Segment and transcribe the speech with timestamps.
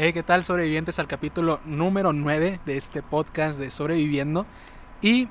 [0.00, 4.46] Hey, ¿qué tal sobrevivientes al capítulo número 9 de este podcast de Sobreviviendo?
[5.02, 5.26] Y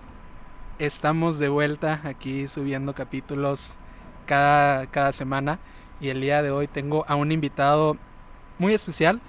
[0.78, 3.77] estamos de vuelta aquí subiendo capítulos
[4.25, 5.59] cada, cada semana.
[6.01, 7.95] Y el día de hoy tengo a un invitado
[8.57, 9.21] muy especial.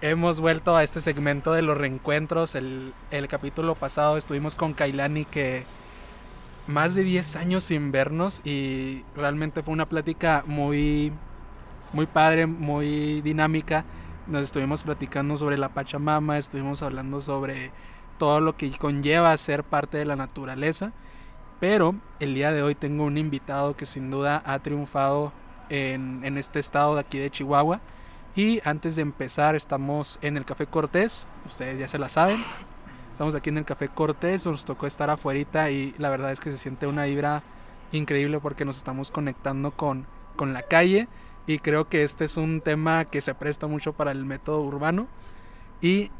[0.00, 2.54] Hemos vuelto a este segmento de los reencuentros.
[2.54, 5.66] El, el capítulo pasado estuvimos con Kailani que
[6.66, 11.12] más de 10 años sin vernos y realmente fue una plática muy,
[11.92, 13.84] muy padre, muy dinámica.
[14.28, 17.72] Nos estuvimos platicando sobre la Pachamama, estuvimos hablando sobre
[18.18, 20.92] todo lo que conlleva ser parte de la naturaleza.
[21.60, 25.32] Pero el día de hoy tengo un invitado que sin duda ha triunfado
[25.70, 27.80] en, en este estado de aquí de Chihuahua.
[28.36, 32.44] Y antes de empezar estamos en el Café Cortés, ustedes ya se la saben.
[33.10, 36.50] Estamos aquí en el Café Cortés, nos tocó estar afuera y la verdad es que
[36.50, 37.42] se siente una vibra
[37.92, 40.06] increíble porque nos estamos conectando con,
[40.36, 41.08] con la calle
[41.48, 45.08] y creo que este es un tema que se presta mucho para el método urbano.
[45.80, 46.10] Y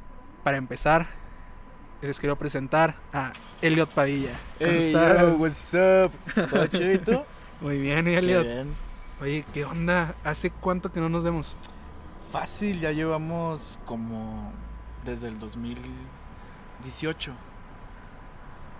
[0.42, 1.10] para empezar,
[2.00, 4.32] les quiero presentar a Elliot Padilla.
[4.58, 5.20] ¿Cómo hey, estás?
[5.20, 6.12] Yo, what's up?
[6.48, 7.26] ¿Todo chido?
[7.60, 8.42] Muy bien, Elliot.
[8.42, 8.74] Bien.
[9.20, 10.14] Oye, ¿qué onda?
[10.24, 11.56] ¿Hace cuánto que no nos vemos?
[12.32, 14.50] Fácil, ya llevamos como
[15.04, 17.34] desde el 2018.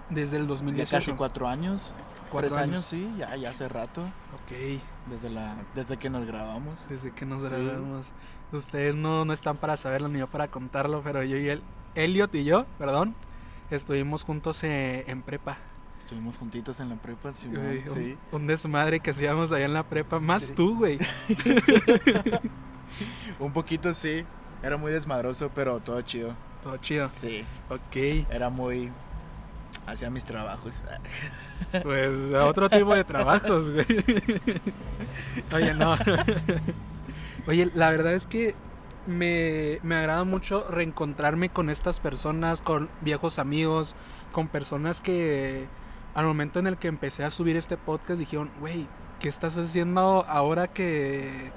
[0.09, 0.91] Desde el 2018.
[0.91, 1.93] Ya casi cuatro años.
[2.31, 2.71] ¿Cuatro Tres años?
[2.75, 4.03] años, sí, ya, ya hace rato.
[4.03, 4.81] Ok.
[5.11, 6.87] Desde, la, desde que nos grabamos.
[6.89, 7.49] Desde que nos Sí.
[7.55, 8.13] grabamos.
[8.53, 11.63] Ustedes no, no están para saberlo ni yo para contarlo, pero yo y él,
[11.95, 13.15] Elliot y yo, perdón,
[13.71, 15.59] estuvimos juntos eh, en prepa.
[15.99, 18.19] Estuvimos juntitos en la prepa, Simón, Güey, un- sí.
[18.33, 20.19] Un, desmadre que hacíamos allá en la prepa.
[20.21, 20.55] Más Sí.
[20.55, 20.99] tú, güey.
[23.39, 24.25] Un poquito sí.
[24.63, 26.35] Era muy desmadroso, pero todo chido.
[26.63, 27.09] Todo chido.
[27.13, 27.45] Sí.
[27.69, 27.97] Ok.
[28.31, 28.91] Era muy.
[29.89, 30.85] Hacía mis trabajos.
[31.83, 33.85] Pues a otro tipo de trabajos, güey.
[35.53, 35.97] Oye, no.
[37.47, 38.55] Oye, la verdad es que
[39.07, 43.97] me, me agrada mucho reencontrarme con estas personas, con viejos amigos,
[44.33, 45.67] con personas que
[46.15, 48.87] al momento en el que empecé a subir este podcast dijeron, güey,
[49.21, 51.53] ¿qué estás haciendo ahora que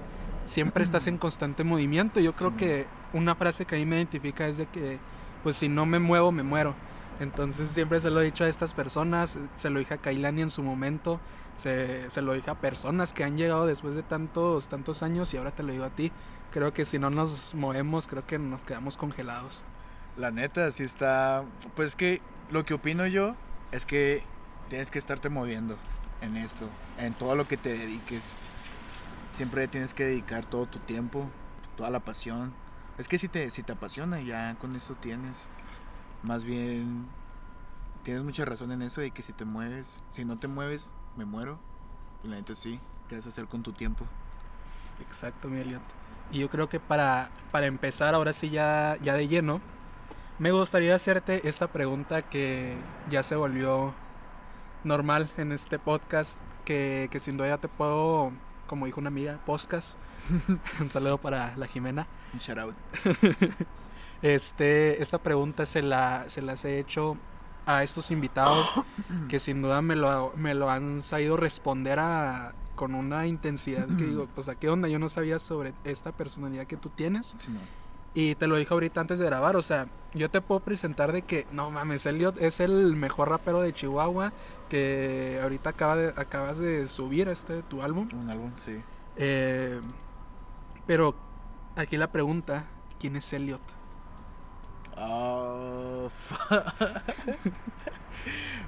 [0.46, 2.20] siempre estás en constante movimiento?
[2.20, 2.58] Yo creo Sí.
[2.58, 5.00] que una frase que a mí me identifica es de que,
[5.44, 6.74] pues si no me muevo, me muero.
[7.22, 10.50] Entonces siempre se lo he dicho a estas personas, se lo dije a Kailani en
[10.50, 11.20] su momento,
[11.56, 15.38] se, se lo dije a personas que han llegado después de tantos, tantos años y
[15.38, 16.12] ahora te lo digo a ti.
[16.50, 19.64] Creo que si no nos movemos, creo que nos quedamos congelados.
[20.18, 21.46] La neta, sí está.
[21.76, 23.36] Pues es que lo que opino yo
[23.72, 24.24] es que
[24.70, 25.78] tienes que estarte moviendo
[26.22, 26.68] en esto,
[26.98, 28.36] en todo lo que te dediques.
[29.34, 31.30] Siempre tienes que dedicar todo tu tiempo,
[31.78, 32.52] toda la pasión.
[32.98, 35.48] Es que si te, si te apasiona, ya con eso tienes.
[36.24, 37.08] Más bien,
[38.04, 41.26] tienes mucha razón en eso de que si te mueves, si no te mueves, me
[41.26, 41.60] muero.
[42.24, 44.06] Y la neta sí, ¿qué vas a hacer con tu tiempo?
[45.02, 45.82] Exacto, mi Elliot.
[46.32, 49.62] Y yo creo que para, para empezar, ahora sí ya, ya de lleno,
[50.40, 52.78] me gustaría hacerte esta pregunta que
[53.10, 53.94] ya se volvió
[54.84, 58.32] normal en este podcast, que, que sin duda ya te puedo,
[58.68, 59.98] como dijo una amiga, podcast.
[60.80, 62.08] Un saludo para la Jimena.
[62.34, 62.76] Un shout out.
[64.22, 67.18] Este, esta pregunta se, la, se las he hecho
[67.66, 68.74] a estos invitados
[69.30, 74.06] que sin duda me lo, me lo han sabido responder a, con una intensidad que
[74.06, 74.88] digo, o sea, ¿qué onda?
[74.88, 77.36] Yo no sabía sobre esta personalidad que tú tienes.
[78.14, 81.22] Y te lo dije ahorita antes de grabar, o sea, yo te puedo presentar de
[81.22, 84.34] que, no mames, Elliot es el mejor rapero de Chihuahua,
[84.68, 88.10] que ahorita acaba de, acabas de subir este tu álbum.
[88.14, 88.82] Un álbum, sí.
[89.16, 89.80] Eh,
[90.86, 91.16] pero
[91.78, 92.66] aquí la pregunta,
[93.00, 93.62] ¿quién es Elliot?
[94.98, 96.10] Oh,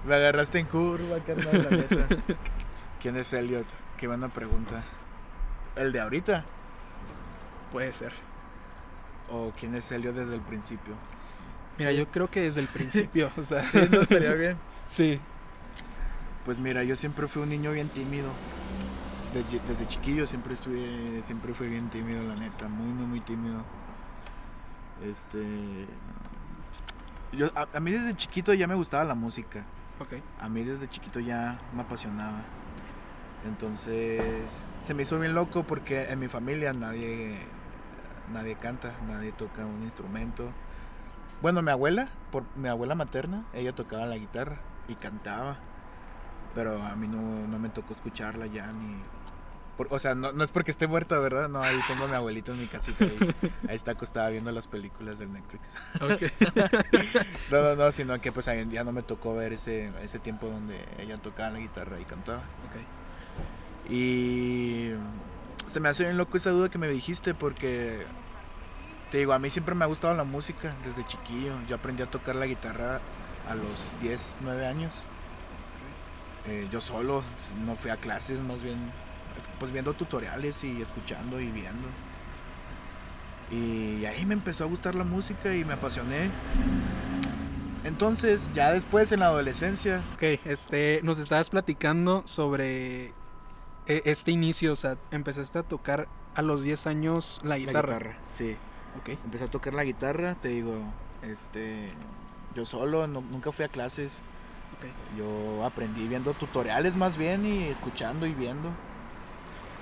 [0.05, 2.07] Me agarraste en curva, carnal, la neta.
[3.01, 3.65] ¿Quién es Elliot?
[3.97, 4.83] Qué buena pregunta.
[5.75, 6.45] ¿El de ahorita?
[7.71, 8.13] Puede ser.
[9.31, 10.95] ¿O quién es Elliot desde el principio?
[11.77, 11.97] Mira, Sí.
[11.97, 14.57] yo creo que desde el principio, o sea, Sí, no estaría bien.
[14.85, 15.19] sí.
[16.45, 18.29] Pues mira, yo siempre fui un niño bien tímido.
[19.33, 22.67] Desde, desde chiquillo siempre fui, siempre fui bien tímido, la neta.
[22.67, 23.63] Muy, muy, muy tímido.
[25.03, 25.87] Este...
[27.31, 29.65] Yo, a, a mí desde chiquito ya me gustaba la música.
[29.99, 30.13] Ok.
[30.39, 32.43] A mí desde chiquito ya me apasionaba.
[33.45, 37.37] Entonces se me hizo bien loco porque en mi familia nadie,
[38.31, 40.49] nadie canta, nadie toca un instrumento.
[41.41, 45.57] Bueno, mi abuela, por mi abuela materna, ella tocaba la guitarra y cantaba.
[46.55, 48.95] Pero a mí no, no me tocó escucharla ya ni...
[49.77, 51.49] por- o sea, no, no es porque esté muerta, ¿verdad?
[51.49, 53.05] No, ahí tengo a mi abuelito en mi casita.
[53.05, 53.17] Ahí,
[53.69, 55.75] ahí está acostada viendo las películas del Netflix.
[56.01, 56.23] Ok.
[57.51, 60.47] No, no, no, sino que pues ahí ya no me tocó ver ese, ese tiempo
[60.47, 62.39] donde ella tocaba la guitarra y cantaba.
[62.39, 63.91] ok.
[63.91, 64.91] Y
[65.67, 68.05] se me hace bien loco esa duda que me dijiste porque
[69.11, 71.53] te digo, a mí siempre me ha gustado la música desde chiquillo.
[71.67, 73.01] Yo aprendí a tocar la guitarra
[73.49, 75.05] a los 10, 9 años.
[76.47, 77.23] Eh, yo solo,
[77.65, 78.77] no fui a clases, más bien
[79.59, 81.87] pues viendo tutoriales y escuchando y viendo.
[83.51, 86.29] Y ahí me empezó a gustar la música y me apasioné.
[87.83, 90.01] Entonces, ya después en la adolescencia.
[90.15, 93.07] Ok, este, nos estabas platicando sobre
[93.85, 97.81] e, este inicio, o sea, empezaste a tocar a los 10 años la guitarra.
[97.81, 98.57] La guitarra, sí.
[98.99, 99.09] Ok.
[99.25, 100.77] Empecé a tocar la guitarra, te digo,
[101.21, 101.91] este,
[102.55, 104.21] yo solo, nunca fui a clases.
[104.77, 104.91] Okay.
[105.17, 108.69] Yo aprendí viendo tutoriales más bien y escuchando y viendo.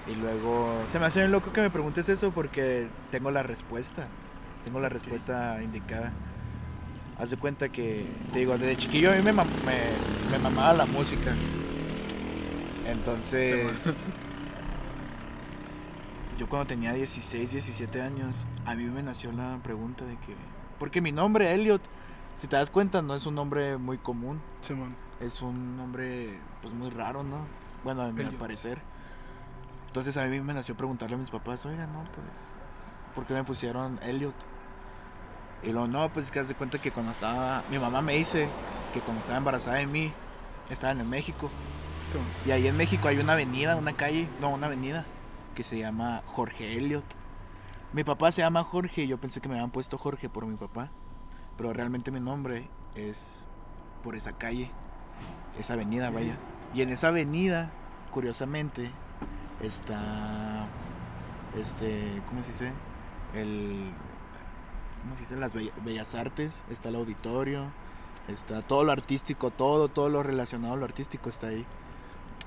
[0.07, 4.07] Y luego se me hace bien loco que me preguntes eso porque tengo la respuesta.
[4.63, 6.11] Tengo la respuesta indicada.
[7.17, 11.33] Haz de cuenta que, te digo, desde chiquillo a mí me, me, mamaba la música.
[12.87, 13.95] Entonces,
[16.37, 20.35] yo cuando tenía 16, 17 años, a mí me nació la pregunta de que...
[20.79, 21.81] Porque mi nombre, Elliot,
[22.35, 24.41] si te das cuenta, no es un nombre muy común.
[25.19, 27.45] Es un nombre, pues, muy raro, ¿no?
[27.83, 28.79] Bueno, a mi parecer.
[29.91, 32.47] Entonces a mí me nació preguntarle a mis papás, oiga, no, pues,
[33.13, 34.33] ¿por qué me pusieron Elliot?
[35.63, 38.13] Y luego, no, pues es que haz de cuenta que cuando estaba, mi mamá me
[38.13, 38.47] dice
[38.93, 40.13] que cuando estaba embarazada de mí,
[40.69, 41.51] estaba en México.
[42.45, 45.05] Y ahí en México hay una avenida, una calle, no, una avenida,
[45.55, 47.03] que se llama Jorge Elliot.
[47.91, 50.55] Mi papá se llama Jorge y yo pensé que me habían puesto Jorge por mi
[50.55, 50.89] papá.
[51.57, 53.45] Pero realmente mi nombre es
[54.03, 54.71] por esa calle,
[55.59, 56.37] esa avenida, vaya.
[56.73, 57.71] Y en esa avenida,
[58.09, 58.89] curiosamente,
[59.61, 60.67] está
[61.57, 62.73] este cómo se dice
[63.33, 63.91] el
[65.01, 67.71] cómo se dice las bellas artes está el auditorio
[68.27, 71.65] está todo lo artístico todo todo lo relacionado a lo artístico está ahí.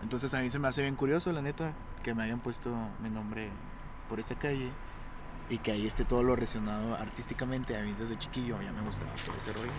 [0.03, 1.73] Entonces a mí se me hace bien curioso la neta
[2.03, 2.71] que me hayan puesto
[3.01, 3.51] mi nombre
[4.09, 4.71] por esa calle
[5.49, 7.77] y que ahí esté todo lo relacionado artísticamente.
[7.77, 9.71] A mí desde chiquillo ya me gustaba todo ese rollo.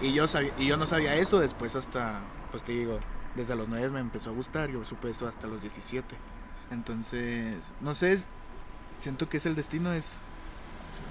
[0.00, 2.20] Y yo sabía, y yo no sabía eso después hasta
[2.50, 2.98] pues te digo
[3.34, 6.16] desde los 9 me empezó a gustar yo supe eso hasta los 17
[6.70, 8.24] entonces, no sé,
[8.98, 10.20] siento que es el destino, es...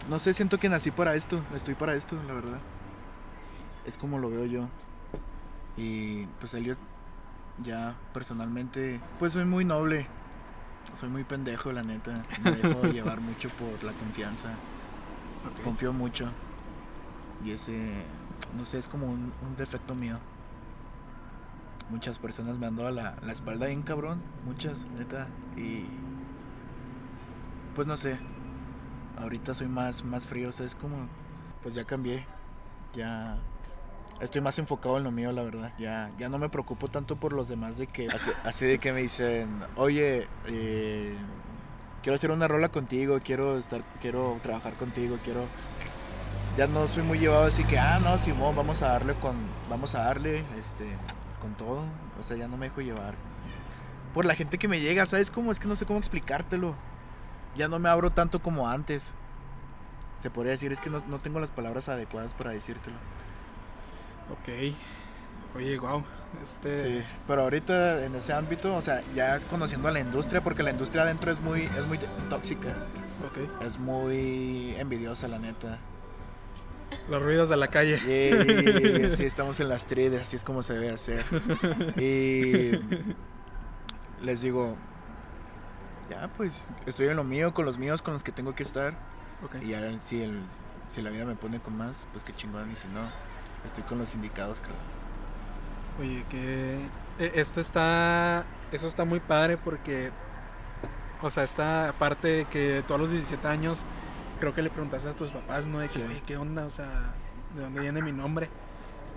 [0.10, 2.60] No sé, siento que nací para esto, estoy para esto, la verdad.
[3.86, 4.70] Es como lo veo yo.
[5.78, 6.78] Y pues Elliot,
[7.64, 10.08] ya personalmente, pues soy muy noble.
[10.94, 12.24] Soy muy pendejo, la neta.
[12.44, 14.56] Me dejo llevar mucho por la confianza.
[15.64, 16.32] Confío mucho.
[17.44, 17.94] Y ese,
[18.58, 20.20] no sé, es como un defecto mío.
[21.90, 24.22] Muchas personas me han dado la, la espalda bien cabrón.
[24.46, 25.28] Muchas, neta.
[25.56, 25.86] Y.
[27.76, 28.20] Pues no sé.
[29.18, 30.50] Ahorita soy más, más frío.
[30.50, 31.08] O sea, es como.
[31.62, 32.26] Pues ya cambié.
[32.96, 33.38] Ya.
[34.20, 35.74] Estoy más enfocado en lo mío, la verdad.
[35.78, 38.08] Ya, ya no me preocupo tanto por los demás de que.
[38.44, 41.16] Así, de que me dicen, oye, eh,
[42.02, 45.46] quiero hacer una rola contigo, quiero estar, quiero trabajar contigo, quiero
[46.58, 49.36] ya no soy muy llevado así que ah no Simón vamos a darle con
[49.70, 50.86] vamos a darle este
[51.46, 51.86] con todo.
[52.20, 53.14] O sea, ya no me dejo llevar.
[54.16, 55.52] Por la gente que me llega, ¿sabes cómo?
[55.52, 56.76] Es que no sé cómo explicártelo.
[57.56, 59.14] Ya no me abro tanto como antes.
[60.18, 62.96] Se podría decir, es que no, tengo las palabras adecuadas para decírtelo.
[64.32, 64.76] Ok.
[65.56, 66.04] Oye, wow.
[66.42, 66.72] Este...
[66.72, 70.72] Sí, pero ahorita en ese ámbito, o sea, ya conociendo a la industria, porque la
[70.72, 72.00] industria adentro es muy, es muy
[72.30, 72.76] tóxica.
[73.30, 73.50] Okay.
[73.62, 75.80] Es muy envidiosa, la neta.
[77.10, 77.98] Los ruidos de la calle.
[78.00, 81.24] Sí, sí, estamos en las street, así es como se debe hacer.
[81.98, 82.72] Y
[84.24, 84.76] les digo,
[86.10, 88.96] ya pues, estoy en lo mío, con los míos, con los que tengo que estar.
[89.62, 90.42] Y ya si, el,
[90.88, 92.72] si la vida me pone con más, pues qué chingón.
[92.72, 93.10] Y si no,
[93.66, 94.80] estoy con los indicados, claro.
[96.00, 96.78] Oye, que
[97.20, 100.12] e, esto está, eso está muy padre porque,
[101.22, 103.86] o sea, esta parte de que todos los 17 años
[104.40, 105.80] creo que le preguntaste a tus papás, ¿no?
[105.80, 106.66] De que, oye, ¿qué onda?
[106.66, 107.14] O sea,
[107.56, 108.50] ¿de dónde viene mi nombre?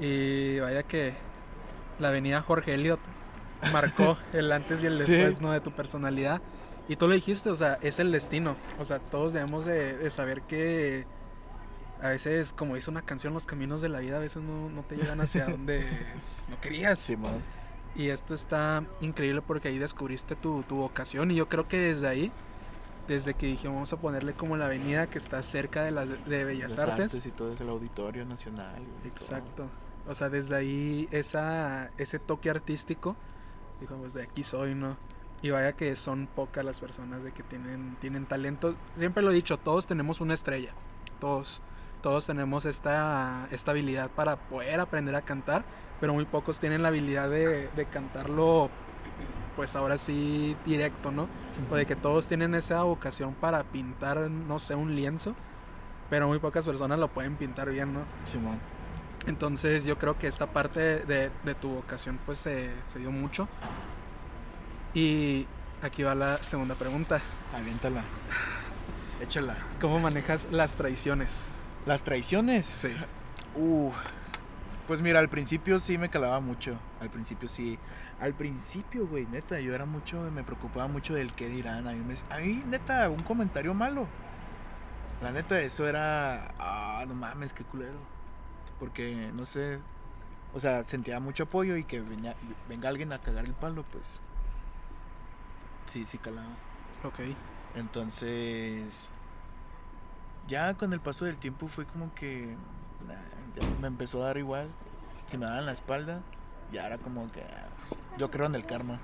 [0.00, 1.14] Y vaya que
[1.98, 3.00] la avenida Jorge Elliot
[3.72, 5.52] marcó el antes y el después, ¿no?
[5.52, 6.40] De tu personalidad.
[6.88, 8.56] Y tú lo dijiste, o sea, es el destino.
[8.78, 11.06] O sea, todos debemos de, saber que
[12.00, 14.82] a veces, como dice una canción, los caminos de la vida a veces no, no
[14.82, 15.84] te llegan hacia donde
[16.48, 16.98] no querías.
[16.98, 17.42] Simón.
[17.94, 22.06] Y esto está increíble porque ahí descubriste tu, tu vocación y yo creo que desde
[22.06, 22.32] ahí
[23.08, 26.44] desde que dije vamos a ponerle como la avenida que está cerca de, las de
[26.44, 27.26] Bellas Artes.
[27.26, 28.82] Y todo es el Auditorio Nacional.
[29.04, 29.68] Exacto.
[30.06, 33.16] O sea, desde ahí esa, ese toque artístico,
[33.80, 34.96] dijo, pues de aquí soy, ¿no?
[35.40, 38.74] Y vaya que son pocas las personas de que tienen, tienen talento.
[38.96, 40.72] Siempre lo he dicho, todos tenemos una estrella.
[41.20, 41.62] Todos.
[42.02, 45.64] Todos tenemos esta, esta habilidad para poder aprender a cantar,
[46.00, 48.70] pero muy pocos tienen la habilidad de, de cantarlo
[49.58, 51.28] pues ahora sí directo, ¿no?
[51.68, 55.34] O de que todos tienen esa vocación para pintar, no sé, un lienzo.
[56.08, 58.04] pero muy pocas personas lo pueden pintar bien, ¿no?
[58.24, 58.60] Simón.
[59.26, 63.48] Entonces yo creo que esta parte de, de tu vocación pues se, se dio mucho.
[64.94, 65.48] Y
[65.82, 67.20] aquí va la segunda pregunta.
[67.52, 68.04] Aviéntala.
[69.20, 69.56] Échala.
[69.80, 71.48] ¿Cómo manejas las traiciones?
[71.84, 72.64] Las traiciones.
[72.64, 72.94] Sí.
[73.56, 73.90] Uh,
[74.86, 76.78] pues mira, al principio sí me calaba mucho.
[77.00, 77.76] Al principio sí.
[78.20, 81.86] Al principio, güey, neta, yo era mucho, me preocupaba mucho del qué dirán.
[81.86, 84.08] A mí, me- a mí, neta, un comentario malo.
[85.22, 86.54] La neta, eso era.
[86.58, 87.98] Ah, no mames, qué culero.
[88.78, 89.80] Porque, no sé.
[90.54, 92.34] O sea, sentía mucho apoyo y que venga,
[92.68, 94.20] venga alguien a cagar el palo, pues.
[95.86, 96.48] Sí, sí calaba.
[97.04, 97.20] Ok.
[97.74, 99.10] Entonces,
[100.46, 102.56] ya con el paso del tiempo fue como que
[103.06, 103.14] nah,
[103.56, 104.68] ya me empezó a dar igual.
[105.26, 106.22] Si me daban la espalda,
[106.72, 107.68] ya era como que ah,
[108.18, 109.00] yo creo en el karma.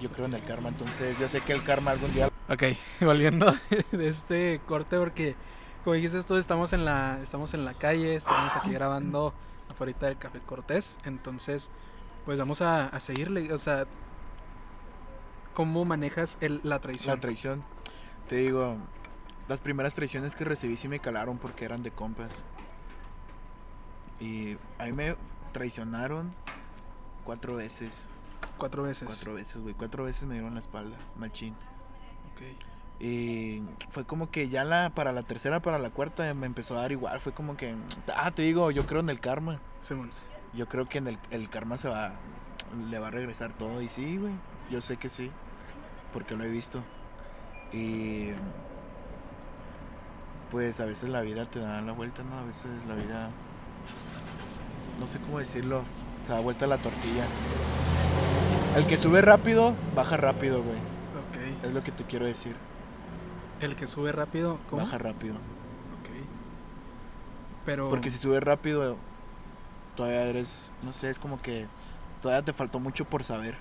[0.00, 2.62] Yo creo en el karma, entonces yo sé que el karma algún día Ok,
[3.00, 3.54] volviendo
[3.92, 5.34] de este corte porque
[5.84, 9.34] como dijiste tú estamos en la estamos en la calle, estamos aquí grabando
[9.70, 11.70] afuera del Café Cortés, entonces
[12.24, 13.86] pues vamos a, a seguirle, o sea,
[15.54, 17.16] ¿cómo manejas el, la traición?
[17.16, 17.64] la traición.
[18.28, 18.76] Te digo,
[19.48, 22.44] las primeras traiciones que recibí sí me calaron porque eran de compas.
[24.20, 25.16] Y a mí me
[25.52, 26.34] traicionaron
[27.28, 28.06] cuatro veces.
[28.56, 29.06] Cuatro veces.
[29.06, 29.74] Cuatro veces, güey.
[29.74, 31.52] Cuatro veces me dieron la espalda, machín.
[32.32, 32.40] Ok.
[33.00, 36.80] Y fue como que ya la para la tercera, para la cuarta me empezó a
[36.80, 37.20] dar igual.
[37.20, 37.74] Fue como que,
[38.16, 39.60] ah, te digo, yo creo en el karma.
[39.82, 40.08] Simón.
[40.54, 42.12] Yo creo que en el, el karma se va,
[42.88, 43.82] le va a regresar todo.
[43.82, 44.32] Y sí, güey,
[44.70, 45.30] yo sé que sí,
[46.14, 46.82] porque lo he visto.
[47.74, 48.30] Y
[50.50, 52.38] pues a veces la vida te da la vuelta, ¿no?
[52.38, 53.30] A veces la vida,
[54.98, 55.84] no sé cómo decirlo,
[56.28, 57.24] se da vuelta la tortilla.
[58.76, 60.76] El que sube rápido, baja rápido, güey.
[60.76, 61.64] Ok.
[61.64, 62.54] Es lo que te quiero decir.
[63.62, 64.82] El que sube rápido, ¿cómo?
[64.82, 65.36] Baja rápido.
[65.36, 66.10] Ok.
[67.64, 68.98] Pero Porque si subes rápido,
[69.96, 71.66] todavía eres, no sé, es como que
[72.20, 73.56] todavía te faltó mucho por saber,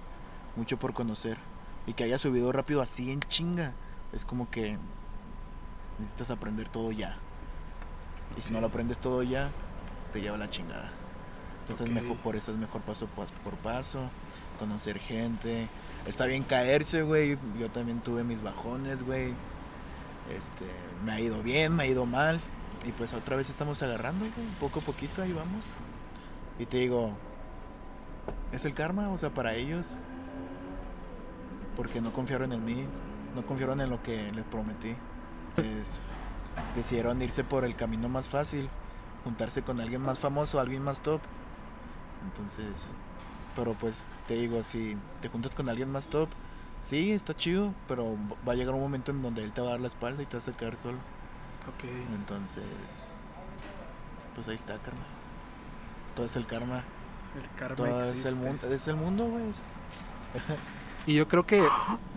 [0.57, 1.37] mucho por conocer.
[1.85, 3.75] Y que hayas subido rápido así en chinga,
[4.11, 4.77] es como que
[5.99, 7.15] necesitas aprender todo ya.
[8.37, 9.51] Y si no lo aprendes todo ya,
[10.11, 10.91] te lleva la chingada.
[11.69, 12.01] Entonces Ok.
[12.01, 14.09] mejor por eso es mejor paso pas- por paso,
[14.59, 15.67] conocer gente.
[16.05, 17.37] Está bien caerse, güey.
[17.59, 19.33] Yo también tuve mis bajones, güey.
[20.35, 20.65] Este,
[21.05, 22.39] me ha ido bien, me ha ido mal.
[22.85, 25.65] Y pues otra vez estamos agarrando, güey, poco a poquito, ahí vamos.
[26.59, 27.11] Y te digo,
[28.53, 29.97] es el karma, o sea, para ellos.
[31.75, 32.85] Porque no confiaron en mí,
[33.35, 34.95] no confiaron en lo que les prometí.
[35.55, 36.01] Pues
[36.75, 38.69] decidieron irse por el camino más fácil,
[39.23, 41.21] juntarse con alguien más famoso, alguien más top.
[42.27, 42.91] Entonces,
[43.55, 46.29] pero pues te digo, si te juntas con alguien más top,
[46.81, 48.15] sí, está chido, pero
[48.47, 50.25] va a llegar un momento en donde él te va a dar la espalda y
[50.25, 50.97] te vas a quedar solo.
[51.67, 51.89] Ok.
[52.13, 53.15] Entonces,
[54.35, 55.05] pues ahí está, karma.
[56.15, 56.83] Todo es el karma.
[57.35, 59.43] El karma Todo es el mundo, es el mundo, güey.
[61.05, 61.65] Y yo creo que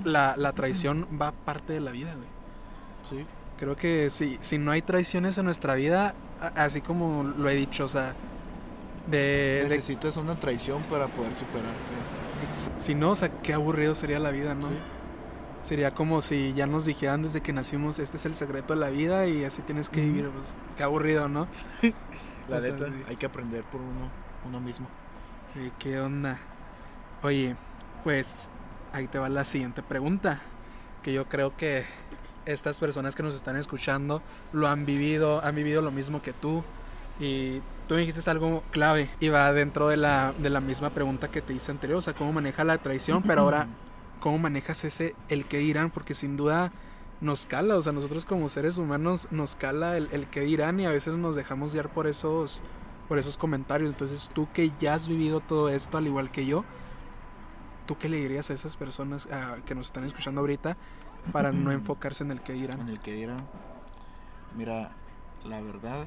[0.04, 2.28] la, la traición va parte de la vida, güey.
[3.04, 3.26] Sí.
[3.56, 6.14] Creo que si, si no hay traiciones en nuestra vida,
[6.56, 8.14] así como lo he dicho, o sea,
[9.10, 11.92] de, de- Necesitas una traición para poder superarte.
[12.76, 14.62] si no, o sea, qué aburrido sería la vida, ¿no?
[14.68, 14.78] Sí.
[15.62, 18.88] Sería como si ya nos dijeran desde que nacimos, este es el secreto de la
[18.88, 21.48] vida y así tienes que vivir, pues, qué aburrido, ¿no?
[22.48, 24.10] La O sea, neta, hay que aprender por uno,
[24.44, 24.88] uno mismo.
[25.54, 26.38] ¿Y ¿Qué onda?
[27.22, 27.56] Oye,
[28.04, 28.50] pues
[28.92, 30.40] ahí te va la siguiente pregunta.
[31.02, 31.84] Que yo creo que
[32.46, 36.64] estas personas que nos están escuchando lo han vivido, han vivido lo mismo que tú.
[37.20, 41.28] Y tú me dijiste algo clave y va dentro de la, de la misma pregunta
[41.28, 41.98] que te hice anterior.
[41.98, 43.66] O sea, cómo maneja la traición, pero ahora,
[44.20, 45.90] ¿cómo manejas ese el que dirán?
[45.90, 46.70] Porque sin duda
[47.20, 47.76] nos cala.
[47.76, 51.14] O sea, nosotros como seres humanos nos cala el, el que dirán y a veces
[51.14, 52.62] nos dejamos guiar por esos
[53.08, 53.90] por esos comentarios.
[53.90, 56.64] Entonces, tú que ya has vivido todo esto, al igual que yo,
[57.86, 59.26] ¿tú qué le dirías a esas personas
[59.66, 60.76] que nos están escuchando ahorita
[61.32, 62.88] para no enfocarse en el que En dirán?
[62.88, 63.48] el que dirán,
[64.56, 64.92] mira,
[65.44, 66.06] la verdad,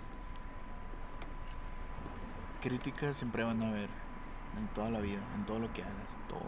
[2.64, 3.90] críticas siempre van a haber
[4.58, 6.40] en toda la vida, en todo lo que hagas, todo.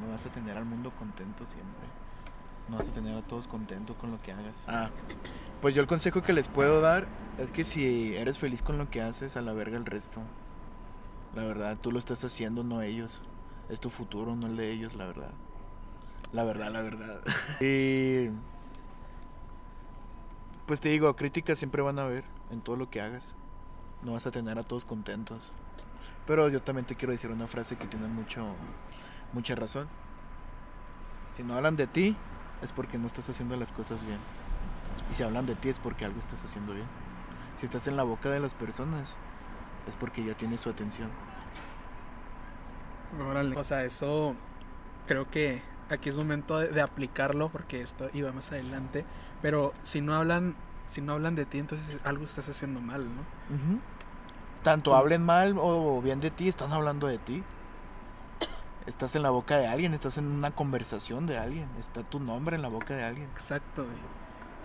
[0.00, 1.86] No vas a tener al mundo contento siempre.
[2.68, 4.64] No vas a tener a todos contentos con lo que hagas.
[4.68, 4.90] Ah,
[5.60, 8.88] pues yo el consejo que les puedo dar es que si eres feliz con lo
[8.90, 10.22] que haces, a la verga el resto.
[11.34, 13.20] La verdad, tú lo estás haciendo, no ellos.
[13.68, 15.32] Es tu futuro, no el de ellos, la verdad.
[16.32, 17.20] La verdad, la verdad.
[17.60, 18.30] y
[20.66, 23.34] pues te digo, críticas siempre van a haber en todo lo que hagas.
[24.02, 25.52] No vas a tener a todos contentos.
[26.26, 28.54] Pero yo también te quiero decir una frase que tiene mucho
[29.32, 29.88] mucha razón.
[31.36, 32.16] Si no hablan de ti,
[32.62, 34.18] es porque no estás haciendo las cosas bien.
[35.10, 36.86] Y si hablan de ti es porque algo estás haciendo bien.
[37.56, 39.16] Si estás en la boca de las personas
[39.86, 41.10] es porque ya tienes su atención.
[43.56, 44.34] O sea, eso
[45.06, 49.04] creo que aquí es momento de, de aplicarlo porque esto iba más adelante.
[49.42, 50.54] Pero si no hablan,
[50.90, 53.22] si no hablan de ti, entonces algo estás haciendo mal, ¿no?
[54.62, 57.42] Tanto hablen mal o bien de ti, están hablando de ti.
[58.86, 62.56] Estás en la boca de alguien, estás en una conversación de alguien, está tu nombre
[62.56, 63.28] en la boca de alguien.
[63.30, 63.84] Exacto.
[63.84, 63.96] güey.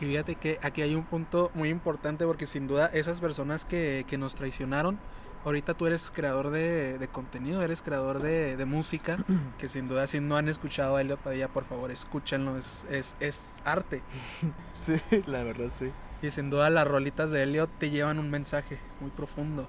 [0.02, 4.04] Y fíjate que aquí hay un punto muy importante porque sin duda esas personas que,
[4.08, 5.00] que nos traicionaron,
[5.46, 9.16] ahorita tú eres creador de, de contenido, eres creador de, de música,
[9.58, 13.16] que sin duda si no han escuchado a Elliot Padilla, por favor escúchenlo, es, es,
[13.20, 14.02] es arte.
[14.74, 15.92] Sí, la verdad sí.
[16.26, 19.68] Y sin duda las rolitas de Elliot te llevan un mensaje muy profundo.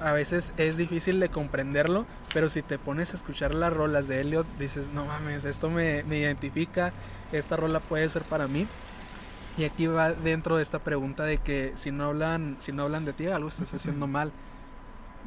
[0.00, 4.20] A veces es difícil de comprenderlo, pero si te pones a escuchar las rolas de
[4.20, 6.92] Elliot, dices, no mames, esto me, me identifica,
[7.32, 8.68] esta rola puede ser para mí.
[9.58, 13.04] Y aquí va dentro de esta pregunta de que si no hablan, si no hablan
[13.04, 14.30] de ti, algo estás haciendo mal.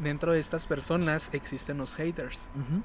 [0.01, 2.47] Dentro de estas personas existen los haters.
[2.55, 2.81] Ujú.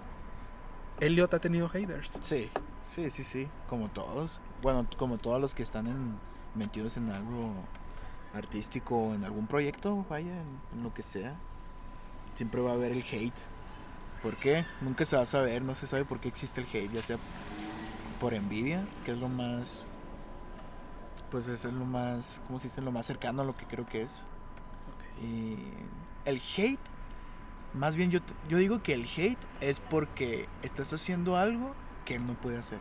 [0.99, 2.19] Elliot ha tenido haters.
[2.21, 2.51] Sí,
[2.83, 4.41] sí, sí, sí, como todos.
[4.61, 6.19] Bueno, como todos los que están en,
[6.59, 7.53] metidos en algo
[8.35, 11.37] artístico en algún proyecto, vaya, en, en lo que sea.
[12.35, 13.39] Siempre va a haber el hate.
[14.23, 14.67] ¿Por qué?
[14.81, 17.19] Nunca se va a saber, no se sabe por qué existe el hate, ya sea
[18.21, 19.87] por envidia, que es lo más...
[21.31, 22.81] Pues es lo más, ¿cómo se dice?
[22.81, 24.25] Lo más cercano a lo que creo que es.
[25.23, 25.59] Y
[26.25, 26.81] el hate,
[27.75, 31.75] más bien yo, yo digo que el hate es porque estás haciendo algo
[32.07, 32.81] que él no puede hacer.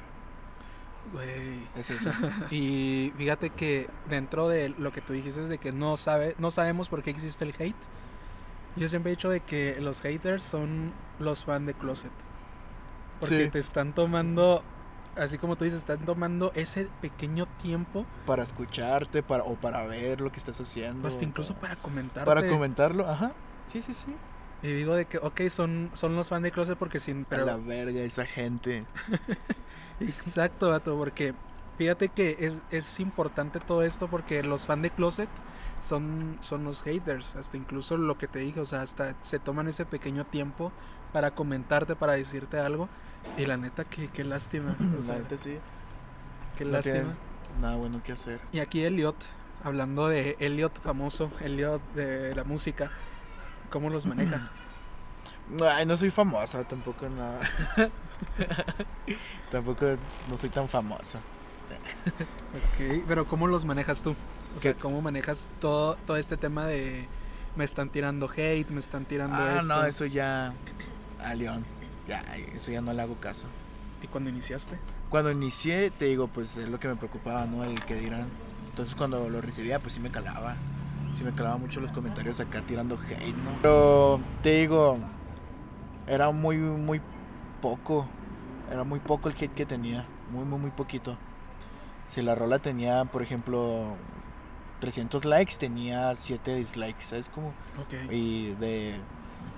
[1.14, 1.68] Güey.
[1.76, 2.12] Es eso.
[2.52, 6.90] Y fíjate que dentro de lo que tú dijiste de que no sabe, no sabemos
[6.90, 7.76] por qué existe el hate.
[8.76, 12.12] Yo siempre he dicho de que los haters son los fans de Closet.
[13.20, 13.50] Porque Sí.
[13.50, 14.64] te están tomando,
[15.16, 20.22] así como tú dices, están tomando ese pequeño tiempo, para escucharte para, o para ver
[20.22, 21.08] lo que estás haciendo.
[21.08, 22.26] hasta incluso para, para comentar.
[22.26, 23.10] para comentarlo.
[23.10, 23.32] Ajá.
[23.66, 24.16] Sí, sí, sí.
[24.64, 27.26] Y digo de que, ok, son, son los fans de Closet porque sin...
[27.26, 27.46] Pero...
[27.46, 28.86] Pero, la verga, esa gente.
[30.00, 31.34] Exacto, vato, porque
[31.78, 35.30] fíjate que es, es importante todo esto porque los fans de Closet
[35.80, 39.68] son, son los haters, hasta incluso lo que te dije, o sea, hasta se toman
[39.68, 40.72] ese pequeño tiempo
[41.14, 42.90] para comentarte, para decirte algo,
[43.38, 45.58] y la neta, qué, qué lástima, o sea, La neta sí.
[46.58, 47.16] qué no lástima.
[47.62, 48.40] Nada bueno que hacer.
[48.52, 49.16] Y aquí Elliot,
[49.64, 52.92] hablando de Elliot famoso, Elliot de la música,
[53.70, 54.50] ¿cómo los maneja?
[55.74, 57.40] Ay, no soy famosa, tampoco nada.
[59.52, 59.86] tampoco
[60.30, 61.20] no soy tan famosa.
[62.54, 64.12] Ok, pero ¿cómo los manejas tú?
[64.58, 64.80] O sea, ¿Qué?
[64.80, 67.08] ¿cómo manejas todo, todo este tema de
[67.56, 69.76] me están tirando hate, me están tirando Ah, esto?
[69.76, 70.54] no, eso ya.
[71.24, 71.66] A León.
[72.08, 72.22] Ya,
[72.54, 73.48] eso ya no le hago caso.
[74.02, 74.78] ¿Y cuando iniciaste?
[75.10, 77.64] Cuando inicié, te digo, pues es lo que me preocupaba, ¿no?
[77.64, 78.28] El que dirán.
[78.70, 80.56] Entonces cuando lo recibía, pues sí me calaba.
[81.18, 83.50] Sí me calaba mucho los comentarios acá tirando hate, ¿no?
[83.64, 85.00] Pero te digo,
[86.06, 87.02] era muy, muy
[87.60, 88.08] poco.
[88.72, 90.06] Era muy poco el hate que tenía.
[90.32, 91.18] Muy, muy, muy poquito.
[92.04, 93.96] Si la rola tenía, por ejemplo,
[94.80, 97.48] 300 likes, tenía 7 dislikes, ¿sabes cómo?
[97.82, 98.12] Ok.
[98.12, 99.00] Y de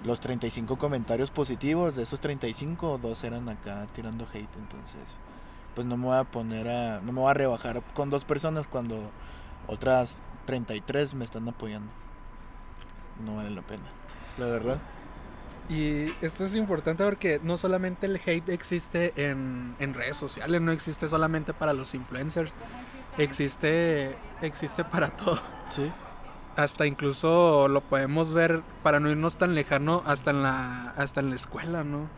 [0.06, 4.56] los 35 comentarios positivos, de esos 35, dos eran acá tirando hate.
[4.58, 5.18] Entonces,
[5.76, 7.02] pues no me voy a poner a.
[7.02, 9.12] No me voy a rebajar con dos personas cuando
[9.68, 11.94] otras 33 me están apoyando.
[13.24, 13.84] No vale la pena.
[14.40, 14.82] La verdad.
[15.70, 20.72] Y esto es importante porque no solamente el hate existe en, en redes sociales, no
[20.72, 22.52] existe solamente para los influencers,
[23.20, 25.40] existe, existe para todo.
[25.70, 25.92] Sí.
[26.56, 31.30] Hasta incluso lo podemos ver, para no irnos tan lejano, hasta en la, hasta en
[31.30, 32.10] la escuela, ¿no?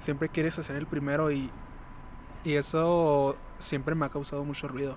[0.00, 1.50] Siempre quieres hacer el primero y,
[2.44, 4.96] y eso siempre me ha causado mucho ruido.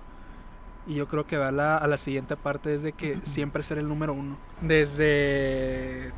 [0.88, 3.62] Y yo creo que va a la, a la siguiente parte, es de que siempre
[3.62, 4.38] ser el número uno.
[4.62, 6.12] Desde,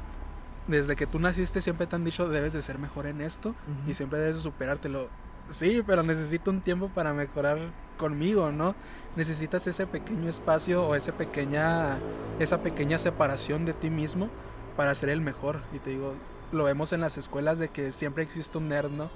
[0.68, 3.54] desde que tú naciste siempre te han dicho debes de ser mejor en esto
[3.88, 5.08] y siempre debes de superártelo.
[5.48, 7.58] Sí, pero necesito un tiempo para mejorar
[7.98, 8.76] conmigo, ¿no?
[9.16, 11.98] Necesitas ese pequeño espacio o ese pequeña,
[12.38, 14.30] esa pequeña separación de ti mismo
[14.76, 15.62] para ser el mejor.
[15.74, 16.14] Y te digo,
[16.52, 19.10] lo vemos en las escuelas de que siempre existe un nerd, ¿no?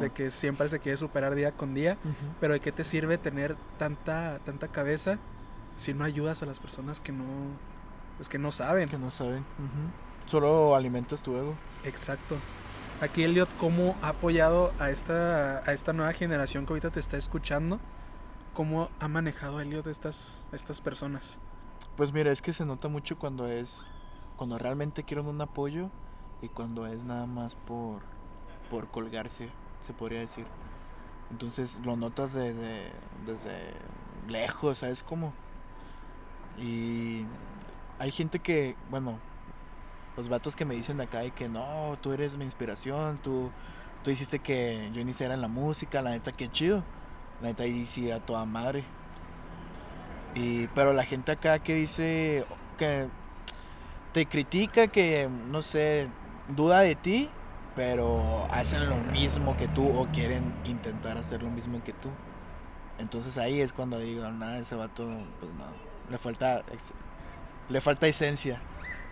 [0.00, 1.98] De que siempre se quiere superar día con día.
[2.40, 5.18] Pero ¿de qué te sirve tener tanta, tanta cabeza
[5.76, 7.24] si no ayudas a las personas que no,
[8.16, 8.88] pues que no saben?
[8.88, 9.44] Que no saben.
[10.26, 11.54] Solo alimentas tu ego.
[11.84, 12.36] Exacto.
[13.00, 17.16] Aquí Elliot, ¿cómo ha apoyado a esta, a esta nueva generación que ahorita te está
[17.16, 17.80] escuchando?
[18.54, 21.40] ¿Cómo ha manejado Elliot estas, estas personas?
[21.96, 23.86] Pues mira, es que se nota mucho cuando es.
[24.36, 25.90] Cuando realmente quieren un apoyo
[26.42, 28.02] y cuando es nada más por.
[28.70, 29.50] por colgarse,
[29.82, 30.46] se podría decir.
[31.30, 32.92] Entonces lo notas desde.
[33.26, 33.74] desde.
[34.28, 35.32] lejos, ¿sabes cómo?
[36.58, 37.24] Y
[37.98, 39.18] hay gente que, bueno,
[40.16, 43.50] los vatos que me dicen de acá y que no, tú eres mi inspiración, tú,
[44.02, 46.84] tú hiciste que yo iniciara en la música, la neta, qué chido.
[47.40, 48.84] La neta, ahí sí, a toda madre.
[50.34, 52.46] Y, pero la gente acá que dice
[52.78, 53.08] que
[54.12, 56.08] te critica, que no sé,
[56.48, 57.30] duda de ti,
[57.74, 62.10] pero hacen lo mismo que tú o quieren intentar hacer lo mismo que tú.
[62.98, 65.08] Entonces ahí es cuando digo, nada, ese vato,
[65.40, 65.64] pues no,
[66.10, 66.62] le falta,
[67.68, 68.60] le falta esencia.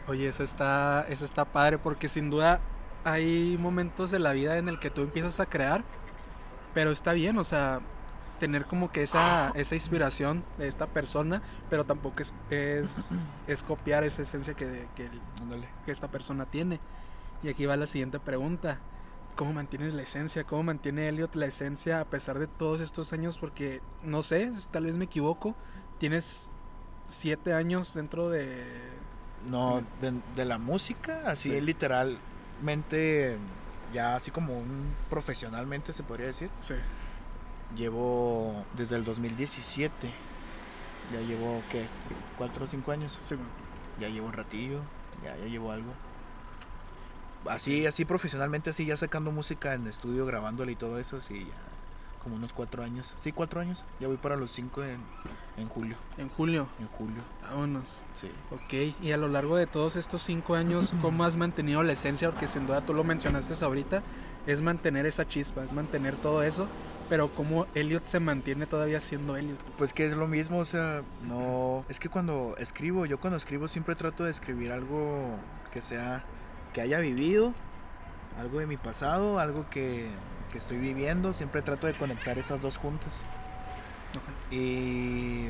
[0.06, 2.60] Oye, eso está, eso está padre porque sin duda
[3.04, 5.84] hay momentos de la vida en el que tú empiezas a crear,
[6.74, 7.80] pero está bien, o sea,
[8.40, 14.02] tener como que esa, esa inspiración de esta persona, pero tampoco es, es, es copiar
[14.02, 15.10] esa esencia que, que,
[15.84, 16.80] que, esta persona tiene.
[17.42, 18.78] Y aquí va la siguiente pregunta.
[19.36, 20.44] ¿Cómo mantienes la esencia?
[20.44, 23.38] ¿Cómo mantiene Elliot la esencia a pesar de todos estos años?
[23.38, 25.54] Porque, no sé, tal vez me equivoco,
[25.98, 26.52] tienes
[27.08, 28.64] siete años dentro de...
[29.48, 33.38] No, de, de la música, así literalmente,
[33.94, 36.50] ya así como un profesionalmente se podría decir.
[36.60, 36.74] Sí.
[37.74, 40.12] Llevo desde el 2017.
[41.12, 41.86] Ya llevo, ¿qué?
[42.36, 43.18] ¿Cuatro o cinco años?
[43.22, 43.36] Sí,
[43.98, 44.80] Ya llevo un ratillo,
[45.24, 45.92] ya, ya llevo algo.
[47.46, 51.70] Así, así profesionalmente, así ya sacando música en estudio, grabándola y todo eso, sí, ya
[52.22, 53.14] como unos cuatro años.
[53.18, 53.84] Sí, cuatro años.
[53.98, 55.00] Ya voy para los cinco en,
[55.56, 55.96] en julio.
[56.18, 56.68] ¿En julio?
[56.78, 57.22] En julio.
[57.42, 58.04] Vámonos.
[58.12, 58.30] Sí.
[58.50, 62.30] Ok, y a lo largo de todos estos cinco años, ¿cómo has mantenido la esencia?
[62.30, 64.02] Porque sin duda tú lo mencionaste ahorita,
[64.46, 66.66] es mantener esa chispa, es mantener todo eso,
[67.08, 69.58] pero cómo Elliot se mantiene todavía siendo Elliot.
[69.76, 71.84] Pues que es lo mismo, o sea, no...
[71.88, 75.36] Es que cuando escribo, yo cuando escribo siempre trato de escribir algo
[75.72, 76.24] que sea,
[76.72, 77.54] que haya vivido,
[78.38, 80.08] algo de mi pasado, algo que,
[80.50, 83.24] que estoy viviendo, siempre trato de conectar esas dos juntas.
[84.50, 85.48] Y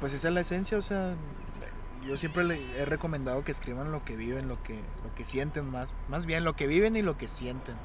[0.00, 1.14] pues esa es la esencia, o sea,
[2.06, 5.70] yo siempre le he recomendado que escriban lo que viven, lo que, lo que sienten
[5.70, 7.76] más, más bien lo que viven y lo que sienten.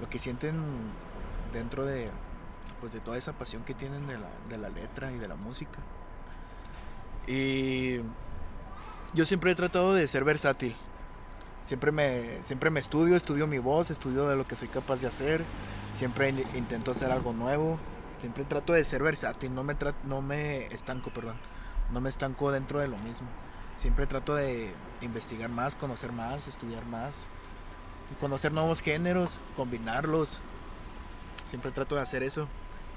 [0.00, 0.60] Lo que sienten
[1.52, 2.10] dentro de,
[2.80, 5.36] pues de toda esa pasión que tienen de la, de la letra y de la
[5.36, 5.78] música.
[7.26, 8.00] Y
[9.14, 10.76] yo siempre he tratado de ser versátil.
[11.66, 15.08] Siempre me, siempre me estudio, estudio mi voz, estudio de lo que soy capaz de
[15.08, 15.44] hacer.
[15.90, 17.80] Siempre intento hacer algo nuevo.
[18.20, 21.34] Siempre trato de ser versátil, no me, no me estanco, perdón.
[21.90, 23.26] No me estanco dentro de lo mismo.
[23.76, 27.28] Siempre trato de investigar más, conocer más, estudiar más.
[28.20, 30.40] Conocer nuevos géneros, combinarlos,
[31.46, 32.46] Siempre trato de hacer eso.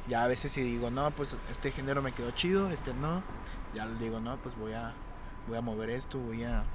[0.08, 3.24] Ya a veces si digo, no, pues este género me quedó chido, este no.
[3.74, 4.94] Ya digo, no, pues voy a,
[5.48, 6.66] voy a mover esto, voy a,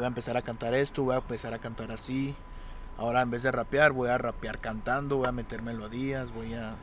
[0.00, 2.34] voy a empezar a cantar esto, voy a empezar a cantar así.
[2.98, 6.74] Ahora en vez de rapear, voy a rapear cantando, voy a meter melodías, voy a...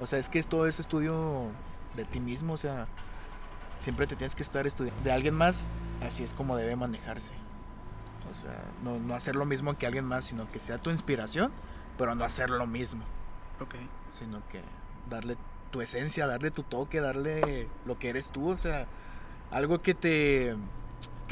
[0.00, 1.50] O sea, es que es todo ese estudio
[1.94, 2.88] de ti mismo, o sea,
[3.78, 5.02] siempre te tienes que estar estudiando.
[5.04, 5.66] De alguien más,
[6.04, 7.32] así es como debe manejarse.
[8.30, 11.52] O sea, no, no hacer lo mismo que alguien más, sino que sea tu inspiración
[11.96, 13.04] pero no hacer lo mismo.
[13.60, 13.74] Ok.
[14.08, 14.60] Sino que
[15.08, 15.36] darle
[15.70, 18.86] tu esencia, darle tu toque, darle lo que eres tú, o sea,
[19.50, 20.56] algo que te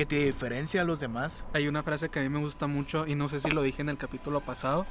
[0.00, 1.46] que te diferencia a los demás.
[1.52, 3.82] Hay una frase que a mí me gusta mucho y no sé si lo dije
[3.82, 4.86] en el capítulo pasado,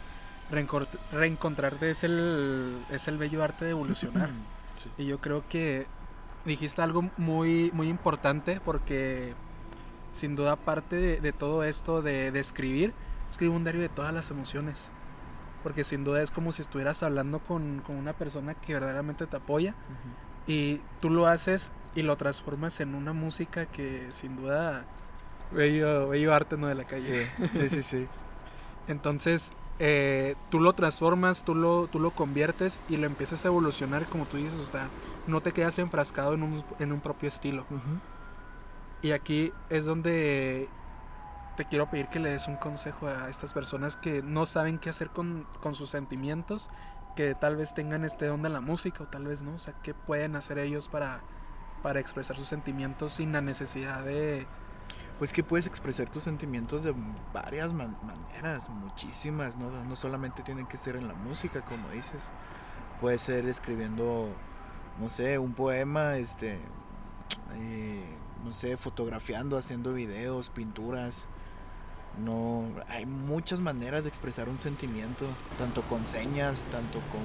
[1.12, 4.30] reencontrarte es el es el bello arte de evolucionar.
[5.00, 5.88] Y yo creo que
[6.46, 9.34] dijiste algo muy muy importante porque
[10.12, 12.94] sin duda parte de, todo esto de, de escribir,
[13.32, 14.92] escribo un diario de todas las emociones
[15.64, 19.74] porque sin duda es como si estuvieras hablando con, una persona que verdaderamente te apoya
[20.46, 24.86] y tú lo haces y lo transformas en una música que sin duda
[25.52, 27.30] bello, arte no de la calle.
[27.52, 28.08] Sí, sí, sí.
[28.88, 34.06] Entonces eh, tú lo transformas, tú lo, tú lo conviertes y lo empiezas a evolucionar
[34.06, 34.90] como tú dices, o sea,
[35.28, 37.66] no te quedas enfrascado en un, en un propio estilo.
[39.02, 40.68] Y aquí es donde
[41.56, 44.90] te quiero pedir que le des un consejo a estas personas que no saben qué
[44.90, 46.70] hacer con, sus sentimientos,
[47.18, 49.74] que tal vez tengan este don de la música o tal vez no, o sea,
[49.84, 51.22] qué pueden hacer ellos para,
[51.82, 54.48] para expresar sus sentimientos sin la necesidad de...
[55.18, 56.94] Pues que puedes expresar tus sentimientos de
[57.34, 59.70] varias maneras, muchísimas, ¿no?
[59.70, 62.30] no solamente tienen que ser en la música, como dices.
[63.02, 64.30] Puede ser escribiendo,
[64.98, 66.58] no sé, un poema, este,
[67.54, 68.06] eh,
[68.46, 71.28] no sé, fotografiando, haciendo videos, pinturas,
[72.18, 75.26] no, hay muchas maneras de expresar un sentimiento,
[75.58, 77.22] tanto con señas, tanto con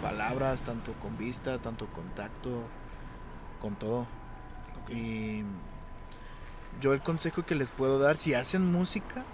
[0.00, 2.62] palabras, tanto con vista, tanto contacto,
[3.60, 4.06] con todo.
[4.88, 5.44] Y
[6.80, 9.24] yo el consejo que les puedo dar, si hacen música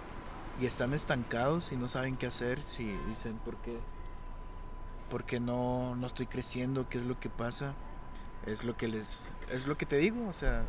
[0.60, 3.78] y están estancados y no saben qué hacer, si dicen por qué,
[5.10, 7.74] por qué no, no estoy creciendo, qué es lo que pasa,
[8.46, 10.64] Es lo que les es lo que te digo, o sea,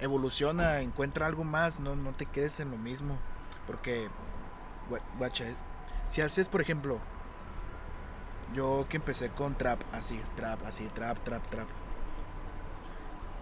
[0.00, 3.18] evoluciona, encuentra algo más, no, no te quedes en lo mismo.
[3.66, 4.08] Porque,
[5.18, 5.44] guacha,
[6.08, 6.98] si haces, por ejemplo,
[8.54, 11.68] yo que empecé con trap, así, trap, así, trap, trap, trap.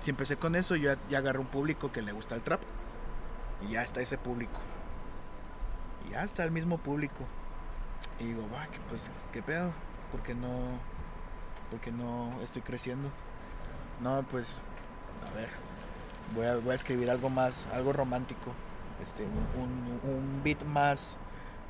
[0.00, 2.60] Si empecé con eso, yo ya, agarré un público que le gusta el trap.
[3.62, 4.60] Y ya está ese público.
[6.06, 7.24] Y ya está el mismo público.
[8.18, 9.72] Y digo, va, pues, ¿qué pedo?
[10.12, 10.78] Porque no,
[11.70, 13.10] porque no estoy creciendo.
[14.00, 14.56] No, pues,
[15.30, 15.48] a ver,
[16.34, 18.52] voy a, voy a escribir algo más, algo romántico.
[19.02, 21.16] Este, un, un, beat más,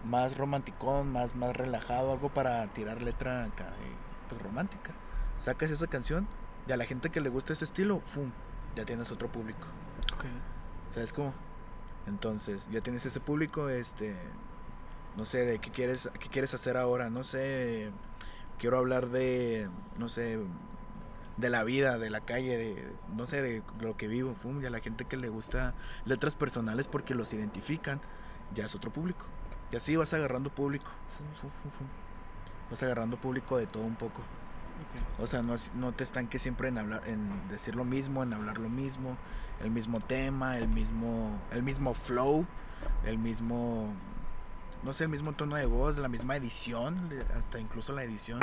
[0.04, 3.48] más romanticón, más, más relajado, algo para tirar letra
[4.28, 4.92] pues, romántica.
[5.38, 6.26] Sacas esa canción
[6.66, 8.30] y a la gente que le gusta ese estilo, ¡fum!
[8.74, 9.66] ya tienes otro público.
[10.90, 11.34] ¿Sabes cómo?
[12.06, 14.14] Entonces, ya tienes ese público, este,
[15.16, 17.90] no sé, de qué quieres, qué quieres hacer ahora, no sé,
[18.58, 20.38] quiero hablar de, no sé,
[21.36, 24.66] de la vida, de la calle, de, no sé, de lo que vivo, fum, y
[24.66, 25.74] a la gente que le gusta
[26.04, 28.00] letras personales porque los identifican,
[28.54, 29.24] ya es otro público.
[29.72, 30.90] Y así vas agarrando público,
[32.70, 34.22] vas agarrando público de todo un poco.
[35.18, 38.58] O sea, no, no te estanques siempre en hablar, en decir lo mismo, en hablar
[38.58, 39.16] lo mismo,
[39.60, 42.46] el mismo tema, el mismo, el mismo flow,
[43.04, 43.92] el mismo,
[44.82, 48.40] no sé, el mismo tono de voz, la misma edición, hasta incluso la edición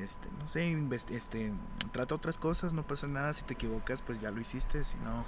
[0.00, 0.76] este, no sé,
[1.10, 1.52] este,
[1.92, 5.24] trata otras cosas, no pasa nada, si te equivocas, pues ya lo hiciste, si no,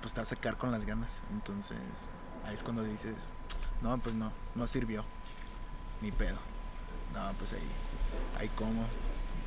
[0.00, 1.22] pues te vas a quedar con las ganas.
[1.30, 2.08] Entonces,
[2.46, 3.30] ahí es cuando dices,
[3.82, 5.04] no, pues no, no sirvió,
[6.00, 6.38] ni pedo.
[7.12, 7.68] No, pues ahí,
[8.38, 8.86] ahí como.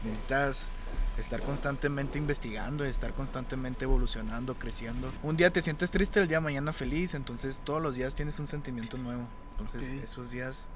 [0.03, 0.71] Necesitas
[1.19, 5.11] estar constantemente investigando, estar constantemente evolucionando, creciendo.
[5.23, 8.47] Un día te sientes triste, el día mañana feliz, entonces todos los días tienes un
[8.47, 9.27] sentimiento nuevo.
[9.51, 10.67] Entonces, esos días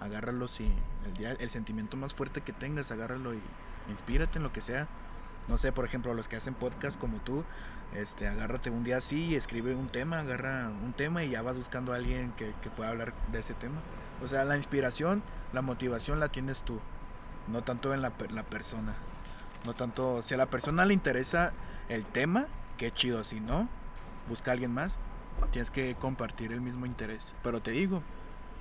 [0.00, 0.70] agárralos y
[1.06, 3.40] el, día, el sentimiento más fuerte que tengas, agárralo y
[3.88, 4.88] inspírate en lo que sea.
[5.48, 7.42] No sé, por ejemplo, los que hacen podcast como tú,
[7.94, 11.56] este, agárrate un día así y escribe un tema, agarra un tema y ya vas
[11.56, 13.80] buscando a alguien que, que pueda hablar de ese tema.
[14.22, 15.22] O sea, la inspiración,
[15.54, 16.82] la motivación la tienes tú,
[17.50, 18.96] no tanto en la, la persona.
[19.64, 21.52] No tanto, si a la persona le interesa
[21.88, 23.68] el tema, qué chido, si no,
[24.28, 24.98] busca a alguien más,
[25.50, 27.34] tienes que compartir el mismo interés.
[27.42, 28.02] Pero te digo,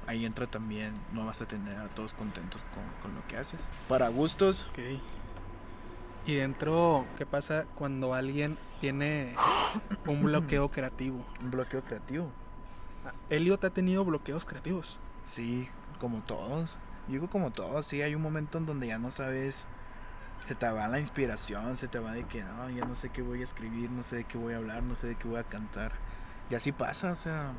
[0.08, 2.65] ahí entra también, no vas a tener a todos contentos
[3.04, 3.67] con, lo que haces.
[3.88, 4.67] Para gustos.
[4.71, 4.80] Ok.
[6.26, 9.36] Y dentro, ¿qué pasa cuando alguien tiene
[10.06, 11.26] un bloqueo creativo?
[11.41, 12.32] Un bloqueo creativo.
[13.06, 15.00] Ah, Elliot ha tenido bloqueos creativos.
[15.23, 15.69] Sí,
[16.00, 16.78] como todos.
[17.07, 19.67] Yo digo como todos, sí, hay un momento en donde ya no sabes,
[20.43, 23.21] se te va la inspiración, se te va de que no, ya no sé qué
[23.21, 25.39] voy a escribir, no sé de qué voy a hablar, no sé de qué voy
[25.39, 25.93] a cantar.
[26.49, 27.51] Y así pasa, o sea,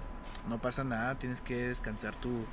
[0.49, 2.45] no pasa nada, tienes que descansar tu,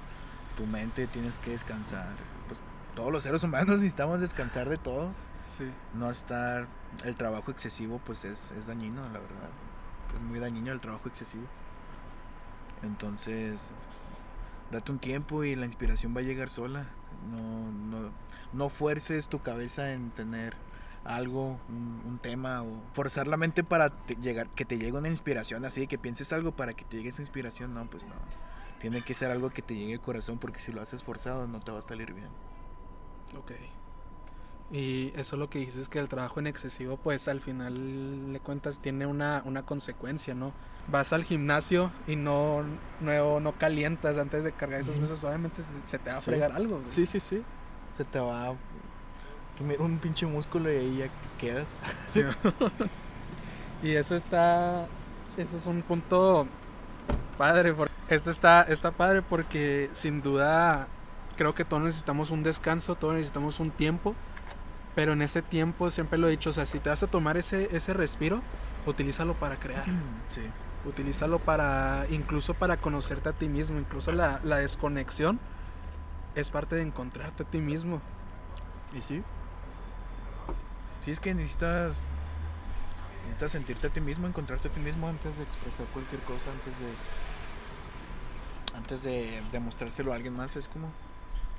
[0.55, 2.15] tu mente, tienes que descansar.
[2.47, 2.61] Pues
[2.95, 5.11] todos los seres humanos necesitamos descansar de todo.
[5.41, 5.71] Sí.
[5.93, 6.67] No estar.
[7.03, 9.49] El trabajo excesivo, pues es, es dañino, la verdad.
[10.15, 11.43] Es muy dañino el trabajo excesivo.
[12.83, 13.71] Entonces,
[14.71, 16.87] date un tiempo y la inspiración va a llegar sola.
[17.31, 18.11] No, no,
[18.53, 20.55] no fuerces tu cabeza en tener
[21.05, 25.85] algo, un, tema o forzar la mente para llegar, que te llegue una inspiración así,
[25.85, 28.15] que pienses algo para que te llegue esa inspiración, no, pues no.
[28.79, 31.59] Tiene que ser algo que te llegue al corazón porque si lo haces forzado no
[31.59, 32.29] te va a salir bien.
[33.37, 33.51] Ok.
[34.71, 38.39] Y eso lo que dices es que el trabajo en excesivo, pues al final le
[38.39, 40.53] cuentas, tiene una, una consecuencia, ¿no?
[40.87, 42.63] Vas al gimnasio y no,
[42.99, 46.81] no, no calientas antes de cargar esas mesas, obviamente se te va a fregar algo.
[46.89, 47.43] Sí, sí, sí.
[47.95, 48.55] Se te va
[49.79, 51.75] un pinche músculo y ahí ya quedas.
[53.83, 54.87] y eso está.
[55.37, 56.47] Eso es un punto
[57.37, 57.73] padre.
[57.73, 60.87] Porque esto está, está padre porque sin duda
[61.37, 64.15] creo que todos necesitamos un descanso, todos necesitamos un tiempo.
[64.95, 67.37] Pero en ese tiempo, siempre lo he dicho, o sea, si te vas a tomar
[67.37, 68.41] ese, ese respiro,
[68.85, 69.85] utilízalo para crear.
[70.27, 70.41] Sí.
[70.85, 75.39] Utilízalo para, incluso para conocerte a ti mismo, incluso la, la desconexión
[76.35, 78.01] es parte de encontrarte a ti mismo.
[78.93, 79.23] ¿Y sí?
[81.01, 82.05] Si es que necesitas
[83.23, 86.73] necesitas sentirte a ti mismo, encontrarte a ti mismo antes de expresar cualquier cosa, antes
[86.79, 86.93] de
[88.77, 90.91] antes de demostrárselo a alguien más, es como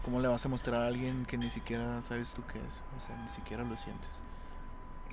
[0.06, 3.00] cómo le vas a mostrar a alguien que ni siquiera sabes tú qué es, o
[3.04, 4.22] sea, ni siquiera lo sientes.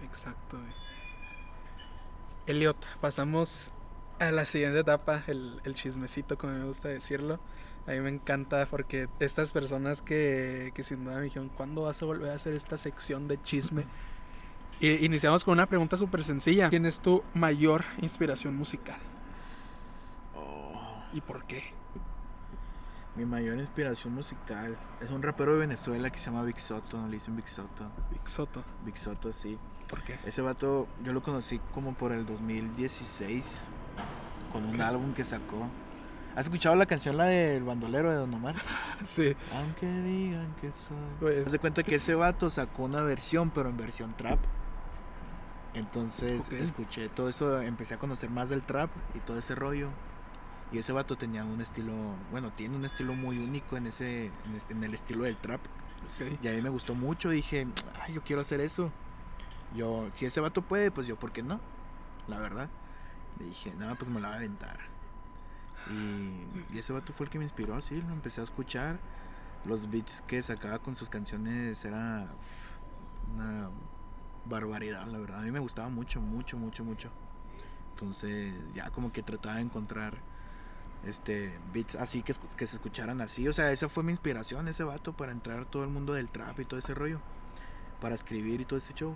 [0.03, 0.60] Exacto.
[2.45, 3.71] Elliot, pasamos
[4.19, 7.39] a la siguiente etapa, el, el chismecito, como me gusta decirlo.
[7.88, 11.99] A mí me encanta porque estas personas que, que sin duda me dijeron, ¿cuándo vas
[12.03, 13.86] a volver a hacer esta sección de chisme?
[14.79, 16.69] iniciamos con una pregunta súper sencilla.
[16.69, 18.99] ¿Quién es tu mayor inspiración musical?
[20.36, 21.03] Oh.
[21.13, 21.73] ¿Y por qué?
[23.15, 27.13] Mi mayor inspiración musical es un rapero de Venezuela que se llama Big Soto, le
[27.13, 27.91] dicen Big Soto.
[28.10, 28.63] Big Soto.
[28.84, 29.60] Big Soto, sí.
[29.88, 30.17] ¿Por qué?
[30.26, 33.62] Ese vato yo lo conocí como por el 2016
[34.52, 35.69] con un álbum que sacó.
[36.36, 38.56] ¿Has escuchado la canción la del bandolero de Don Omar?
[39.04, 39.36] Sí.
[39.54, 40.95] Aunque digan que soy.
[41.45, 44.39] Haz de cuenta que ese vato sacó una versión, pero en versión trap.
[45.76, 49.89] Entonces escuché todo eso, empecé a conocer más del trap y todo ese rollo.
[50.73, 51.93] Y ese vato tenía un estilo,
[52.31, 55.62] bueno, tiene un estilo muy único en ese, en, este- en el estilo del trap.
[56.41, 57.67] Y a mí me gustó mucho, dije,
[58.01, 58.91] ay, yo quiero hacer eso.
[59.75, 61.59] Yo, si ese vato puede, pues yo, ¿por qué no?
[62.27, 62.69] La verdad.
[63.39, 64.79] Le dije, nada, pues me la va a aventar.
[65.91, 68.99] Y, y ese vato fue el que me inspiró, así, lo empecé a escuchar.
[69.65, 72.27] Los beats que sacaba con sus canciones era
[73.33, 73.69] una
[74.45, 75.39] barbaridad, la verdad.
[75.39, 77.09] A mí me gustaba mucho, mucho, mucho, mucho.
[77.91, 80.17] Entonces, ya como que trataba de encontrar
[81.06, 83.48] este beats así que, que se escucharan así.
[83.48, 86.60] O sea, esa fue mi inspiración, ese vato, para entrar todo el mundo del trap
[86.60, 87.20] y todo ese rollo.
[88.02, 89.16] Para escribir y todo ese show.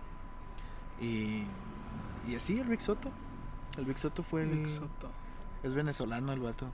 [1.01, 1.43] Y,
[2.27, 3.11] y así, el Big Soto.
[3.77, 4.49] El Big Soto fue el.
[4.49, 5.11] Big Soto.
[5.63, 6.71] Es venezolano el vato.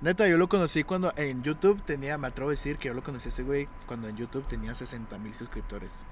[0.00, 3.02] Neta, yo lo conocí cuando en YouTube tenía, me atrevo a decir que yo lo
[3.02, 6.04] conocí a ese güey cuando en YouTube tenía 60 mil suscriptores.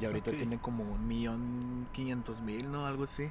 [0.00, 0.36] Y ahorita Ok.
[0.36, 2.86] tiene como un millón quinientos mil, ¿no?
[2.86, 3.30] Algo así.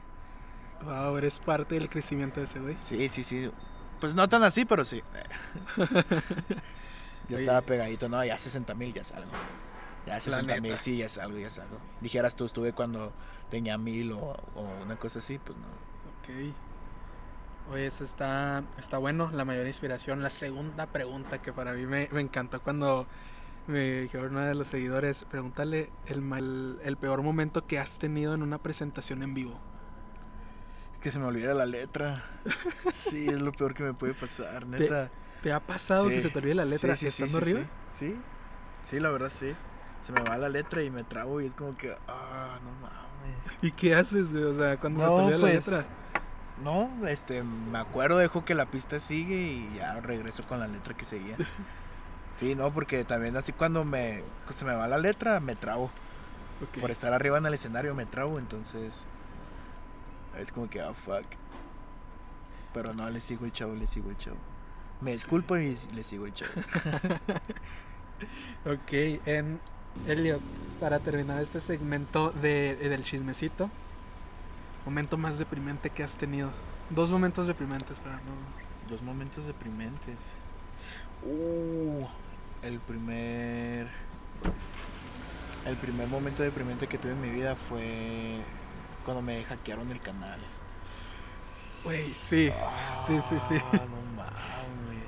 [0.84, 2.76] Wow, eres parte del crecimiento de ese güey.
[2.80, 3.52] Sí, sí, sí.
[4.02, 5.02] Pues no tan así, pero sí.
[7.30, 9.32] Yo estaba pegadito, no, ya 60 mil ya es algo.
[10.06, 11.78] Ya 60 mil, sí, ya es algo, ya es algo.
[12.02, 13.14] Dijeras tú, estuve cuando
[13.50, 14.20] tenía mil o,
[14.56, 15.68] o una cosa así, pues no.
[15.68, 16.54] Ok.
[17.72, 20.22] Oye, eso está, está bueno, la mayor inspiración.
[20.22, 23.08] La segunda pregunta que para mí me, me encantó cuando
[23.68, 28.34] me dijeron uno de los seguidores, pregúntale el, mal- el peor momento que has tenido
[28.34, 29.60] en una presentación en vivo.
[31.02, 32.24] Que se me olvida la letra.
[32.94, 35.10] Sí, es lo peor que me puede pasar, neta.
[35.42, 37.62] ¿Te ha pasado que se te olvide la letra Sí, sí, estando arriba?
[37.90, 38.16] Sí,
[38.84, 39.56] sí, la verdad sí.
[40.02, 43.38] Se me va la letra y me trabo y es como que, ah, no mames.
[43.62, 44.44] ¿Y qué haces, güey?
[44.44, 45.96] O sea, cuando se te olvida pues, la letra.
[46.64, 50.96] No, este, me acuerdo, dejo que la pista sigue y ya regreso con la letra
[50.96, 51.38] que seguía.
[52.32, 55.92] Sí, no, porque también así cuando me se me va la letra, me trabo.
[56.80, 59.06] Por estar arriba en el escenario me trabo, entonces
[60.38, 61.26] es como que, ah, fuck.
[62.74, 64.38] Pero no, le sigo el chavo, le sigo el chavo.
[65.02, 66.52] Me disculpo y le sigo el chavo.
[68.66, 68.94] Ok,
[69.26, 69.60] en
[70.08, 70.42] Elliot,
[70.80, 73.70] para terminar este segmento de, del chismecito,
[74.86, 76.52] momento más deprimente que has tenido.
[76.90, 78.34] Dos momentos deprimentes para no.
[78.90, 80.36] Dos momentos deprimentes.
[81.24, 82.06] Uh,
[82.64, 83.88] el primer.
[85.66, 88.42] El primer momento deprimente que tuve en mi vida fue
[89.04, 90.40] cuando me hackearon el canal.
[91.84, 92.52] Güey, sí,
[92.94, 93.56] sí, sí, sí.
[93.74, 95.02] Ah, no mames.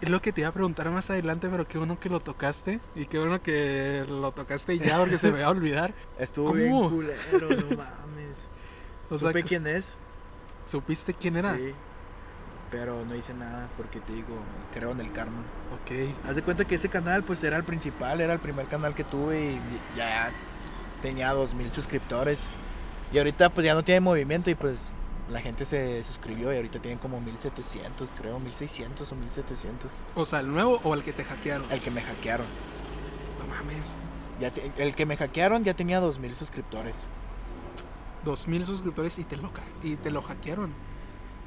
[0.00, 2.80] Es lo que te iba a preguntar más adelante, pero qué bueno que lo tocaste.
[2.96, 5.94] Y qué bueno que lo tocaste ya, porque se me va a olvidar.
[6.18, 6.58] Estuvo ¿Cómo?
[6.58, 8.48] bien culero, no mames.
[9.10, 9.94] O sea, ¿Supe que- quién es?
[10.64, 11.54] ¿supiste quién era?
[11.56, 11.74] Sí.
[12.70, 14.28] Pero no hice nada porque te digo,
[14.72, 15.42] creo en el karma.
[15.74, 16.26] Ok.
[16.26, 19.04] Haz de cuenta que ese canal pues era el principal, era el primer canal que
[19.04, 19.60] tuve y
[19.96, 20.30] ya
[21.02, 22.48] tenía 2000 suscriptores.
[23.12, 24.88] Y ahorita pues ya no tiene movimiento y pues
[25.30, 30.00] la gente se suscribió y ahorita tienen como 1700, creo, 1600 o 1700.
[30.14, 31.70] O sea, ¿el nuevo o el que te hackearon?
[31.70, 32.46] El que me hackearon.
[33.38, 33.96] No mames.
[34.40, 37.08] Ya te- el que me hackearon ya tenía 2000 suscriptores.
[38.24, 39.50] Dos mil suscriptores y te lo,
[39.82, 40.72] y te lo hackearon.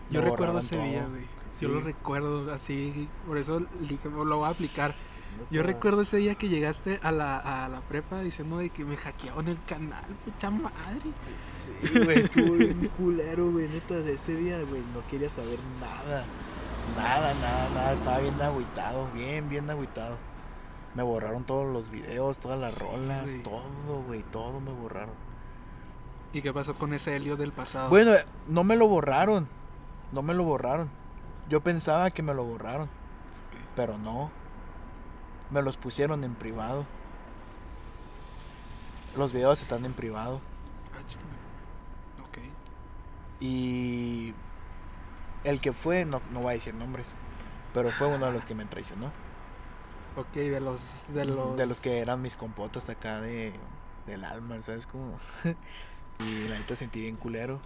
[0.09, 0.85] Yo recuerdo ese todo.
[0.85, 1.23] día, güey.
[1.51, 1.61] Sí.
[1.65, 4.91] Yo lo recuerdo así, por eso lo voy a aplicar.
[5.51, 8.97] Yo recuerdo ese día que llegaste a la, a la prepa diciendo de que me
[8.97, 11.11] hackearon el canal, puta madre.
[11.53, 11.71] Sí,
[12.03, 13.67] güey, estuvo bien culero, güey.
[13.69, 16.25] Neta, de ese día, güey, no quería saber nada.
[16.97, 17.93] Nada, nada, nada.
[17.93, 20.17] Estaba bien agüitado, bien, bien agüitado.
[20.95, 25.13] Me borraron todos los videos, todas las Sí, rolas, todo, güey, todo me borraron.
[26.31, 27.89] ¿Y qué pasó con ese Helio del pasado?
[27.89, 28.11] Bueno,
[28.47, 29.47] no me lo borraron.
[30.11, 30.89] No me lo borraron.
[31.49, 32.89] Yo pensaba que me lo borraron,
[33.75, 34.31] pero no.
[35.51, 36.85] Me los pusieron en privado.
[39.15, 40.41] Los videos están en privado.
[40.93, 42.23] Ah.
[42.23, 42.39] Ok.
[43.39, 44.33] Y
[45.43, 47.15] el que fue, no, no voy a decir nombres,
[47.73, 49.11] pero fue uno de los que me traicionó.
[50.17, 51.09] Ok, de los...
[51.13, 53.53] De los, De los que eran mis compotas acá de,
[54.07, 55.19] del alma, ¿sabes cómo?
[56.19, 57.59] y la neta sentí bien culero.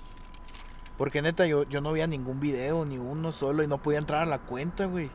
[0.98, 4.24] Porque neta, yo, yo no veía ningún video, ni uno solo, y no podía entrar
[4.24, 5.10] a la cuenta, güey.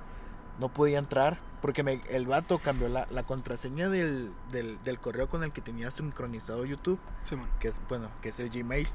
[0.59, 1.39] No podía entrar.
[1.65, 5.63] Porque me, el vato cambió la, la contraseña del, del, del correo con el que
[5.63, 7.01] tenía sincronizado YouTube
[7.59, 8.87] que es bueno que es el Gmail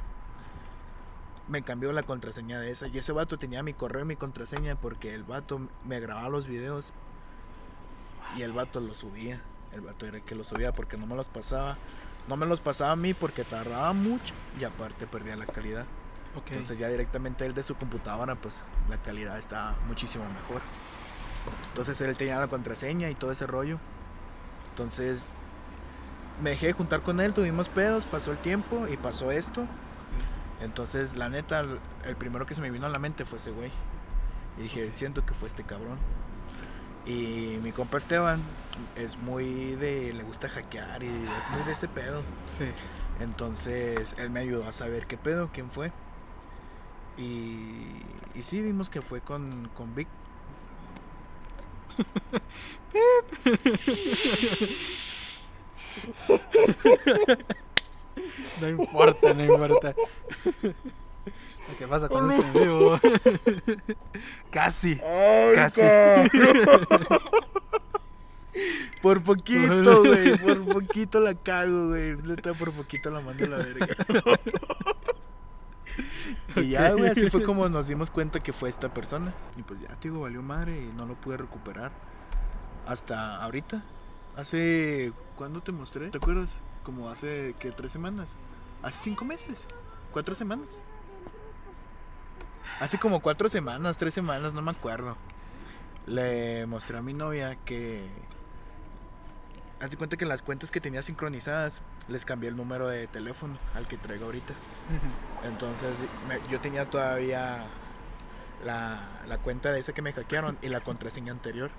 [1.47, 2.85] me cambió la contraseña de esa.
[2.85, 6.45] Y ese vato tenía mi correo y mi contraseña porque el vato me grababa los
[6.45, 6.93] videos
[8.37, 9.41] y el vato los subía.
[9.71, 11.75] El vato era el que los subía porque no me los pasaba.
[12.27, 15.87] No me los pasaba a mí porque tardaba mucho y aparte perdía la calidad.
[16.51, 20.61] Entonces ya directamente él de su computadora, pues la calidad está muchísimo mejor.
[21.69, 23.79] Entonces él tenía la contraseña y todo ese rollo.
[24.69, 25.29] Entonces
[26.41, 29.67] me dejé de juntar con él, tuvimos pedos, pasó el tiempo y pasó esto.
[30.61, 31.65] Entonces la neta,
[32.05, 33.71] el primero que se me vino a la mente fue ese güey.
[34.57, 35.97] Y dije, siento que fue este cabrón.
[37.05, 38.41] Y mi compa Esteban
[38.95, 42.23] es muy de, le gusta hackear y es muy de ese pedo.
[42.45, 42.65] Sí.
[43.19, 45.91] Entonces él me ayudó a saber qué pedo, quién fue.
[47.17, 48.01] Y,
[48.35, 50.07] y sí, vimos que fue con, con Vic.
[58.61, 59.95] No importa, no importa.
[61.77, 62.99] ¿Qué pasa con ese vivo?
[64.51, 64.99] Casi.
[65.55, 65.81] Casi.
[69.01, 70.37] por poquito, güey.
[70.37, 72.15] Por poquito la cago, güey.
[72.57, 73.87] Por poquito la mando a la verga.
[76.55, 79.33] Y ya, güey, así fue como nos dimos cuenta que fue esta persona.
[79.57, 81.91] Y pues ya, digo, valió madre y no lo pude recuperar.
[82.85, 83.83] Hasta ahorita.
[84.35, 85.13] Hace.
[85.35, 86.09] ¿Cuándo te mostré?
[86.09, 86.57] ¿Te acuerdas?
[86.83, 87.71] Como hace, ¿qué?
[87.71, 88.37] ¿Tres semanas?
[88.81, 89.67] Hace cinco meses.
[90.11, 90.81] ¿Cuatro semanas?
[92.79, 95.17] Hace como cuatro semanas, tres semanas, no me acuerdo.
[96.07, 98.07] Le mostré a mi novia que.
[99.81, 103.57] Haz de cuenta que las cuentas que tenía sincronizadas les cambié el número de teléfono
[103.75, 104.53] al que traigo ahorita.
[105.47, 105.91] Entonces
[106.27, 107.65] me- yo tenía todavía
[108.65, 111.71] la, la cuenta de esa que me hackearon y la contraseña anterior.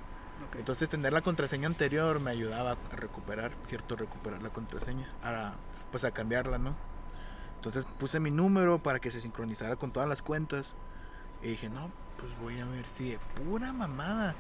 [0.57, 5.53] Entonces tener la contraseña anterior me ayudaba a recuperar, cierto, recuperar la contraseña, a,
[5.90, 6.74] pues a cambiarla, ¿no?
[7.57, 10.74] Entonces puse mi número para que se sincronizara con todas las cuentas
[11.42, 14.34] y dije, no, pues voy a ver si de pura mamada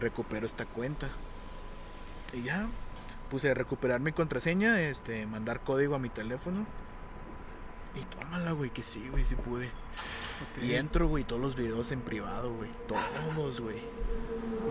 [0.00, 1.08] recupero esta cuenta.
[2.32, 2.68] Y ya
[3.34, 6.64] puse recuperar mi contraseña, este, mandar código a mi teléfono.
[7.96, 9.72] Y tómala, güey, que sí, güey, sí pude.
[10.62, 12.70] Y entro, güey, todos los videos en privado, güey.
[12.86, 13.82] Todos, güey.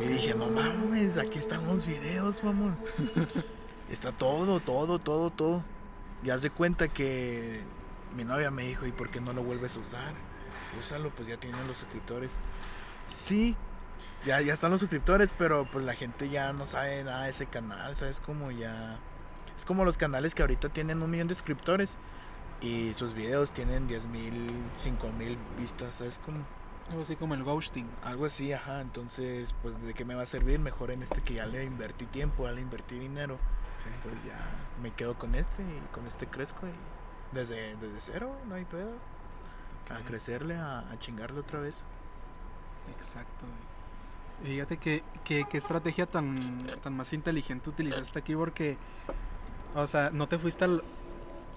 [0.02, 2.78] Y dije, no mames, aquí están los videos, mamón.
[3.90, 5.66] Está todo, todo, todo, todo.
[6.24, 7.60] Y haz de cuenta que
[8.16, 10.14] mi novia me dijo, ¿y por qué no lo vuelves a usar?
[10.80, 12.38] Úsalo, pues ya tienen los suscriptores.
[13.10, 13.58] Sí,
[14.26, 17.46] ya, ya están los suscriptores, pero pues la gente ya no sabe nada de ese
[17.48, 18.20] canal, ¿sabes?
[18.20, 18.98] Como ya...
[19.56, 21.98] Es como los canales que ahorita tienen un millón de suscriptores
[22.62, 26.20] y sus videos tienen 10 mil, 5 mil vistas, ¿sabes?
[26.26, 26.40] Como
[26.90, 27.88] Algo así como el ghosting.
[28.04, 28.82] algo así, ajá.
[28.82, 30.60] Entonces, pues, ¿de qué me va a servir?
[30.60, 33.38] Mejor en este que ya le invertí tiempo, ya le invertí dinero.
[34.04, 34.40] Pues ya
[34.82, 38.92] me quedo con este y con este crezco y desde, desde cero, no hay pedo.
[39.90, 41.84] A crecerle, a, a chingarle otra vez.
[42.98, 43.46] Exacto.
[43.46, 43.73] güey.
[44.42, 48.78] Fíjate que, que, qué estrategia tan, tan más inteligente utilizaste aquí porque,
[49.76, 50.84] o sea, no te fuiste al...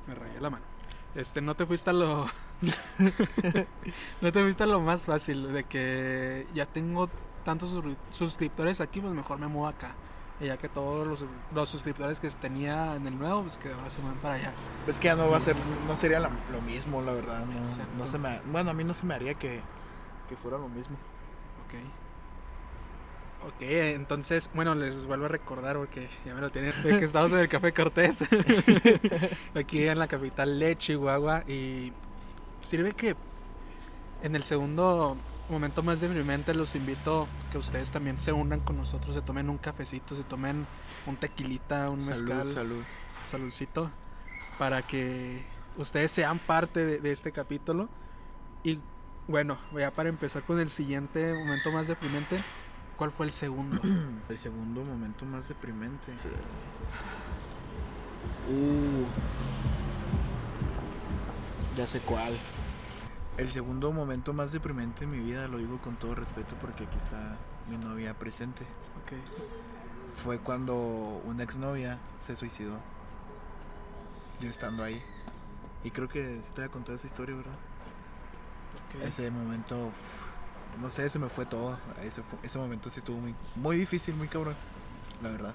[0.06, 0.64] Me rayé la mano.
[1.14, 2.26] Este, no te fuiste a lo...
[4.20, 7.08] no te fuiste a lo más fácil, de que ya tengo
[7.44, 9.94] tantos suscri- suscriptores aquí, pues mejor me muevo acá.
[10.38, 11.24] Y ya que todos los,
[11.54, 14.52] los suscriptores que tenía en el nuevo, pues que ahora se mueven para allá.
[14.86, 15.56] Es que ya no va a ser,
[15.88, 17.44] no sería la- lo mismo, la verdad.
[17.46, 17.60] No,
[17.98, 19.60] no se me, bueno, a mí no se me haría que,
[20.28, 20.96] que fuera lo mismo.
[21.66, 21.74] Ok.
[23.46, 27.30] Ok, entonces, bueno, les vuelvo a recordar porque ya me lo tienen, de que estamos
[27.30, 28.24] en el Café Cortés,
[29.54, 31.92] aquí en la capital de Chihuahua, y
[32.60, 33.14] sirve que
[34.24, 35.16] en el segundo
[35.48, 39.58] momento más deprimente los invito que ustedes también se unan con nosotros, se tomen un
[39.58, 40.66] cafecito, se tomen
[41.06, 42.84] un tequilita, un Salud, mezcal, salud.
[43.24, 43.92] saludcito,
[44.58, 45.44] para que
[45.76, 47.88] ustedes sean parte de, de este capítulo.
[48.64, 48.80] Y
[49.28, 52.40] bueno, ya para empezar con el siguiente momento más deprimente,
[52.96, 53.80] ¿cuál fue el segundo?
[54.28, 56.12] El segundo momento más deprimente.
[58.48, 59.06] Uh.
[61.76, 62.36] Ya sé cuál.
[63.36, 66.96] El segundo momento más deprimente en mi vida, lo digo con todo respeto porque aquí
[66.96, 67.36] está
[67.68, 68.64] mi novia presente.
[69.02, 69.12] Ok,
[70.12, 70.74] Fue cuando
[71.24, 72.80] una exnovia se suicidó.
[74.40, 75.02] Yo estando ahí.
[75.84, 77.52] Y creo que sí te voy a contar esa historia, ¿verdad?
[78.96, 79.02] ok.
[79.02, 80.26] Ese momento, uf,
[80.80, 81.78] no sé, se me fue todo.
[82.02, 84.54] Ese, ese momento sí estuvo muy, muy difícil, muy cabrón,
[85.22, 85.54] la verdad.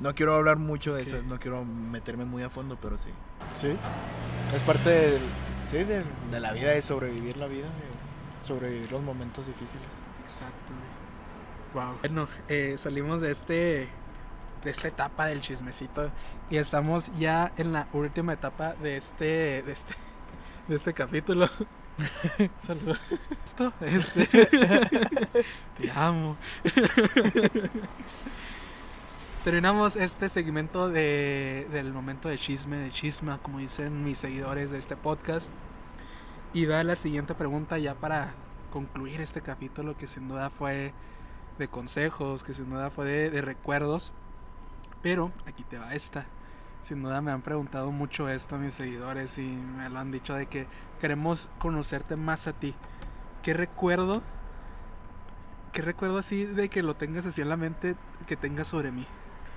[0.00, 3.10] No quiero hablar mucho de eso, no quiero meterme muy a fondo, pero sí.
[3.54, 3.76] Sí,
[4.54, 5.20] es parte del-
[5.66, 9.86] sí, de, de la vida, de sobrevivir la vida, de sobrevivir los momentos difíciles.
[10.22, 10.72] Exacto.
[11.74, 11.98] Wow.
[12.00, 13.88] Bueno, eh, salimos de este
[14.64, 16.10] de esta etapa del chismecito
[16.48, 19.94] y estamos ya en la última etapa de este de este
[20.68, 21.48] de este capítulo.
[22.58, 22.98] Saludos.
[23.44, 24.26] Esto, este.
[25.78, 26.36] Te amo.
[29.44, 34.78] Terminamos este segmento de, del momento de chisme, de chisma, como dicen mis seguidores de
[34.78, 35.52] este podcast.
[36.54, 38.34] Y da la siguiente pregunta ya para
[38.70, 40.92] concluir este capítulo que sin duda fue
[41.58, 44.12] de consejos, que sin duda fue de, de recuerdos.
[45.02, 46.26] Pero aquí te va esta.
[46.82, 50.46] Sin duda me han preguntado mucho esto mis seguidores y me lo han dicho de
[50.46, 50.66] que
[51.00, 52.74] queremos conocerte más a ti.
[53.42, 54.22] ¿Qué recuerdo?
[55.72, 57.94] ¿Qué recuerdo así de que lo tengas así en la mente
[58.26, 59.06] que tengas sobre mí?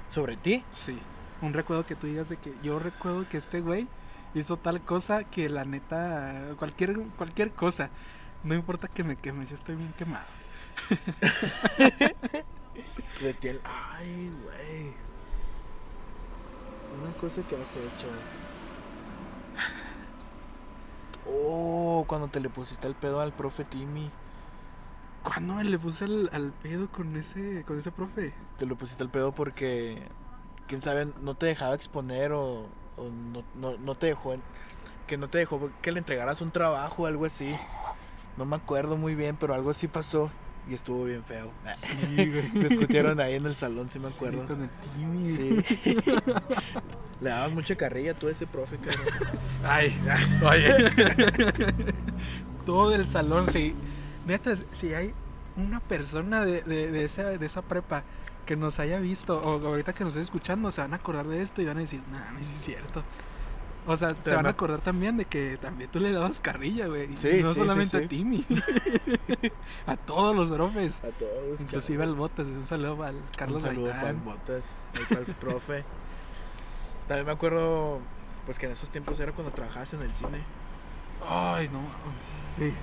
[0.08, 0.64] ¿Sobre ti?
[0.70, 1.00] Sí.
[1.42, 3.88] Un recuerdo que tú digas de que yo recuerdo que este güey
[4.34, 7.90] hizo tal cosa que la neta, cualquier, cualquier cosa.
[8.44, 10.26] No importa que me quemes, yo estoy bien quemado.
[13.22, 15.05] De ti el- Ay, güey.
[17.02, 18.08] Una cosa que has hecho.
[21.28, 24.12] Oh, cuando te le pusiste el pedo al profe Timmy.
[25.24, 28.32] ¿Cuándo le puse al, al pedo con ese, con ese profe?
[28.60, 30.08] Te lo pusiste el pedo porque,
[30.68, 34.36] quién sabe, no te dejaba exponer o, o no, no, no te dejó,
[35.08, 37.56] que no te dejó que le entregaras un trabajo o algo así.
[38.38, 40.30] No me acuerdo muy bien, pero algo así pasó
[40.70, 41.52] y estuvo bien feo.
[41.76, 42.50] Sí, güey.
[42.68, 44.46] Discutieron ahí en el salón, sí me Sí, acuerdo.
[44.46, 45.30] con el Timmy.
[45.32, 45.64] Sí.
[47.22, 49.06] Le dabas mucha carrilla a tú a ese profe, cabrón.
[49.64, 49.98] Ay,
[50.46, 50.74] oye.
[52.66, 53.76] Todo el salón, sí.
[54.26, 55.14] Neta, si hay
[55.56, 58.04] una persona de, de, de esa, de esa prepa
[58.46, 61.42] que nos haya visto o ahorita que nos esté escuchando, se van a acordar de
[61.42, 63.04] esto y van a decir, nah, no es cierto.
[63.88, 67.16] O sea, se van a acordar también de que también tú le dabas carrilla, güey.
[67.16, 68.46] Sí, no sí, solamente sí, a Timmy.
[69.86, 71.04] a todos los profes.
[71.04, 71.62] A todos.
[71.62, 72.48] Inclusive al Botas.
[72.48, 74.16] Un saludo al Carlos Un saludo para el.
[74.18, 74.76] Botas,
[75.12, 75.84] el profe.
[77.08, 78.00] También me acuerdo,
[78.46, 80.44] pues que en esos tiempos era cuando trabajabas en el cine.
[81.28, 81.82] Ay, no.
[82.58, 82.74] Sí.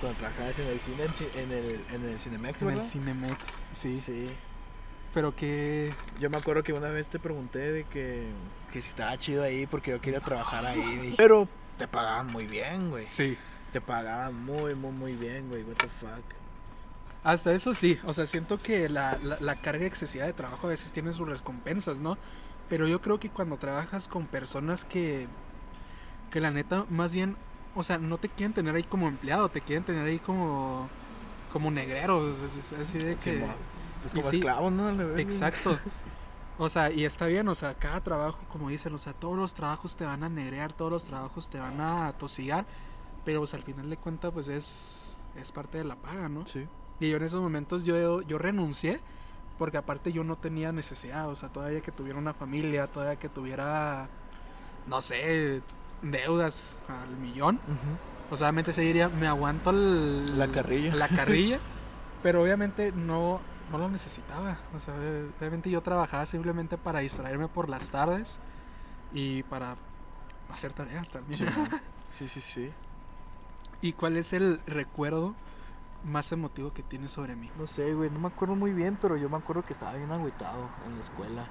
[0.00, 1.04] Cuando trabajabas en el cine,
[1.36, 2.82] en, el, en el Cinemex, En el.
[2.82, 3.62] Cinemex.
[3.70, 4.00] Sí.
[4.00, 4.28] Sí.
[5.14, 5.90] Pero que.
[6.20, 8.28] Yo me acuerdo que una vez te pregunté de que,
[8.72, 10.80] que si estaba chido ahí porque yo quería trabajar ahí.
[10.98, 13.06] Dije, Pero te pagaban muy bien, güey.
[13.08, 13.36] Sí.
[13.72, 15.62] Te pagaban muy, muy, muy bien, güey.
[15.64, 16.24] What the fuck.
[17.24, 20.70] Hasta eso sí, o sea, siento que la, la, la carga excesiva de trabajo a
[20.70, 22.16] veces tiene sus recompensas, ¿no?
[22.68, 25.26] Pero yo creo que cuando trabajas con personas que,
[26.30, 27.36] que la neta, más bien,
[27.74, 30.88] o sea, no te quieren tener ahí como empleado, te quieren tener ahí como,
[31.52, 33.44] como negrero, es- es- es así de que...
[34.02, 34.90] Pues como sí, esclavo, ¿no?
[35.18, 35.78] Exacto.
[36.60, 39.54] O sea, y está bien, o sea, cada trabajo, como dicen, o sea, todos los
[39.54, 42.66] trabajos te van a negrear, todos los trabajos te van a tosigar,
[43.24, 46.44] pero pues al final de cuentas, pues es, es parte de la paga, ¿no?
[46.46, 46.66] Sí.
[46.98, 49.00] Y yo en esos momentos yo, yo renuncié
[49.56, 53.28] porque aparte yo no tenía necesidad, o sea, todavía que tuviera una familia, todavía que
[53.28, 54.08] tuviera,
[54.88, 55.62] no sé,
[56.02, 57.60] deudas al millón.
[58.32, 60.92] O sea, obviamente se diría, me aguanto el- La carrilla.
[60.96, 61.60] La carrilla,
[62.24, 63.40] pero obviamente no,
[63.70, 64.58] no lo necesitaba.
[64.74, 64.94] O sea,
[65.38, 68.40] obviamente yo trabajaba simplemente para distraerme por las tardes
[69.12, 69.76] y para
[70.52, 71.50] hacer tareas también.
[71.50, 71.68] Simón.
[72.08, 72.72] Sí, sí, sí.
[73.82, 75.34] ¿Y cuál es el recuerdo
[76.04, 77.50] más emotivo que tienes sobre mí?
[77.58, 80.10] No sé, güey, no me acuerdo muy bien, pero yo me acuerdo que estaba bien
[80.10, 81.48] agüitado en la escuela.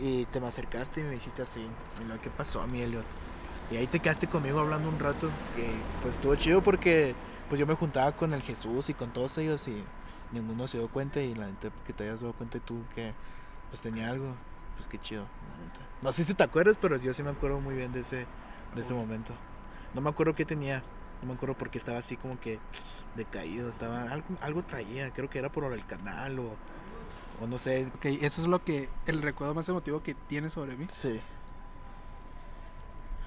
[0.00, 1.64] Y te me acercaste y me hiciste así.
[2.02, 3.04] Y lo que pasó a mí, Elliot.
[3.70, 5.28] Y ahí te quedaste conmigo hablando un rato.
[5.56, 7.14] Y pues estuvo chido porque
[7.48, 9.84] pues yo me juntaba con el Jesús y con todos ellos y
[10.32, 11.20] ninguno se dio cuenta.
[11.20, 13.14] Y la neta que te hayas dado cuenta tú que
[13.70, 14.34] pues tenía algo.
[14.76, 15.80] Pues qué chido, la neta.
[16.00, 18.26] No sé si te acuerdas, pero yo sí me acuerdo muy bien de ese,
[18.74, 19.34] de ese momento.
[19.94, 20.82] No me acuerdo qué tenía.
[21.20, 22.58] No me acuerdo porque estaba así como que
[23.14, 23.68] decaído.
[23.68, 25.12] Estaba algo, algo traía.
[25.12, 26.56] Creo que era por el canal o,
[27.40, 27.90] o no sé.
[27.94, 30.86] Ok, eso es lo que, el recuerdo más emotivo que tienes sobre mí.
[30.90, 31.20] Sí.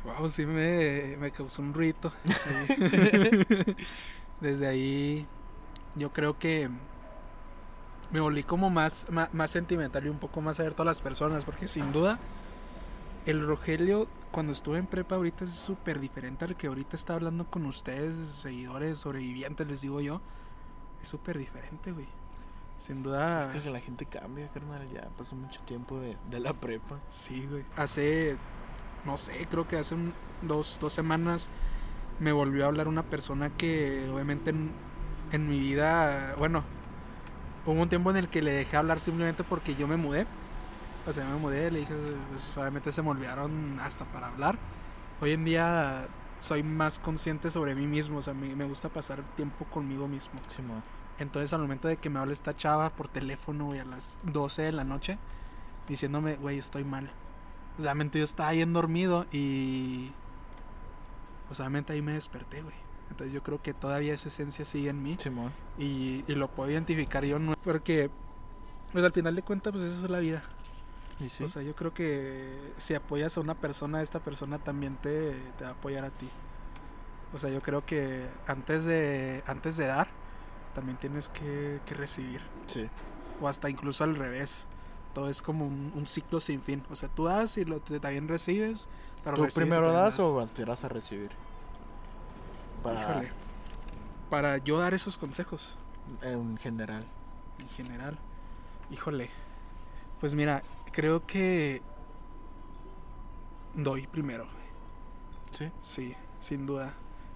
[0.04, 2.12] Wow, sí me, me causó un ruido.
[4.42, 5.28] Desde ahí
[5.96, 6.70] yo creo que
[8.16, 11.44] me volví como más, más, más sentimental y un poco más abierto a las personas,
[11.44, 12.18] porque sin duda
[13.26, 17.44] el Rogelio cuando estuve en prepa ahorita es súper diferente al que ahorita está hablando
[17.52, 20.22] con ustedes, seguidores, sobrevivientes, les digo yo.
[21.04, 22.08] Es súper diferente, güey.
[22.78, 23.54] Sin duda...
[23.54, 24.88] Es que la gente cambia, carnal.
[24.90, 27.02] Ya pasó mucho tiempo de, de la prepa.
[27.10, 27.66] Sí, güey.
[27.76, 28.38] Hace,
[29.04, 31.50] no sé, creo que hace un- dos, dos semanas
[32.22, 34.72] me volvió a hablar una persona que obviamente en,
[35.34, 36.64] en mi vida, bueno,
[37.66, 40.28] hubo un tiempo en el que le dejé hablar simplemente porque yo me mudé.
[41.08, 41.94] O sea, me mudé, le dije,
[42.32, 44.58] pues, obviamente se me olvidaron hasta para hablar.
[45.22, 46.08] Hoy en día
[46.40, 50.40] soy más consciente sobre mí mismo, o sea, me, me gusta pasar tiempo conmigo mismo.
[51.20, 54.64] Entonces al momento de que me habla esta chava por teléfono, güey, a las 12
[54.64, 55.18] de la noche,
[55.88, 57.12] diciéndome, güey, estoy mal.
[57.78, 60.12] O sea, yo estaba bien dormido y...
[61.48, 62.85] pues obviamente ahí me desperté, güey.
[63.10, 65.52] Entonces yo creo que todavía esa esencia sigue en mí Simón.
[65.78, 68.10] y, y lo puedo identificar yo, no, porque
[68.92, 70.42] pues al final de cuentas pues eso es la vida.
[71.20, 71.44] Y sí.
[71.46, 75.64] O sea, yo creo que si apoyas a una persona, esta persona también te, te
[75.64, 76.30] va a apoyar a ti.
[77.34, 80.08] O sea, yo creo que antes de, antes de dar,
[80.74, 82.42] también tienes que, que recibir.
[82.68, 82.90] sí.
[83.42, 84.68] O hasta incluso al revés.
[85.14, 86.84] Todo es como un, un ciclo sin fin.
[86.90, 88.88] O sea, tú das y lo, te- también recibes.
[89.24, 91.32] Pero ¿Tú recibes primero también das o esperas a recibir?
[92.86, 93.32] Para, Híjole.
[94.30, 95.78] Para yo dar esos consejos
[96.22, 97.04] En general.
[97.60, 98.18] en general.
[98.92, 99.30] Híjole.
[100.20, 100.62] Pues mira,
[100.92, 101.82] creo que
[103.74, 104.46] doy primero.
[105.52, 105.72] Sí.
[105.80, 106.94] Sí, sin duda.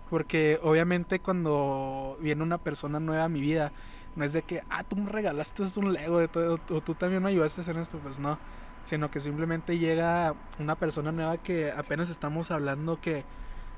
[0.10, 3.72] Porque obviamente cuando viene una persona nueva a mi vida,
[4.16, 7.22] no es de que, ah, tú me regalaste un Lego de todo, o tú también
[7.24, 8.38] me ayudaste en esto, pues no.
[8.84, 13.24] Sino que simplemente llega una persona nueva que apenas estamos hablando que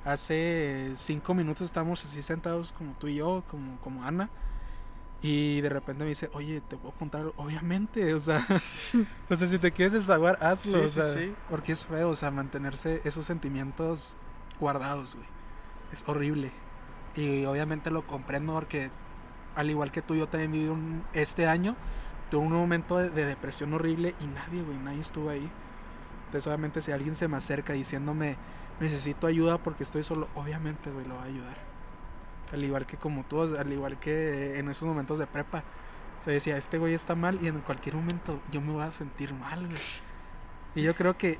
[0.05, 4.29] hace cinco minutos estamos así sentados como tú y yo, como, como Ana.
[5.21, 7.33] Y de repente me dice, oye, te puedo contar, algo?".
[7.37, 8.45] obviamente, o sea,
[9.29, 11.37] o sea, si te quieres desahogar, hazlo, Sí, o sí, sea, sí.
[11.49, 14.17] porque es feo, o sea, mantenerse esos sentimientos
[14.59, 15.27] guardados, güey.
[15.91, 16.53] Es horrible.
[17.15, 18.93] Y obviamente lo comprendo porque,
[19.55, 21.77] al igual que tú, yo también viví un, este año,
[22.29, 25.53] tuve un momento de, de depresión horrible y nadie, güey, nadie estuvo ahí.
[26.25, 28.39] Entonces, obviamente, si alguien se me acerca diciéndome,
[28.81, 31.57] necesito ayuda porque estoy solo, obviamente, güey, lo va a ayudar.
[32.51, 35.63] Al igual que como tú, al igual que en esos momentos de prepa.
[36.19, 38.91] O sea, decía, este güey está mal y en cualquier momento yo me voy a
[38.91, 39.81] sentir mal, güey.
[40.75, 41.39] Y yo creo que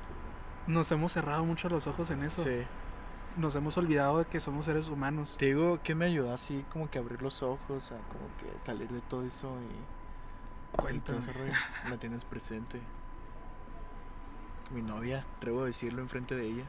[0.66, 2.42] nos hemos cerrado mucho los ojos en eso.
[2.42, 2.62] Sí.
[3.36, 5.36] Nos hemos olvidado de que somos seres humanos.
[5.38, 8.88] Te digo, ¿qué me ayudó así como que abrir los ojos, a como que salir
[8.88, 10.02] de todo eso y,
[10.76, 11.20] Cuéntame.
[11.88, 12.80] La tienes presente.
[14.70, 16.64] Mi novia, atrevo a decirlo enfrente de ella.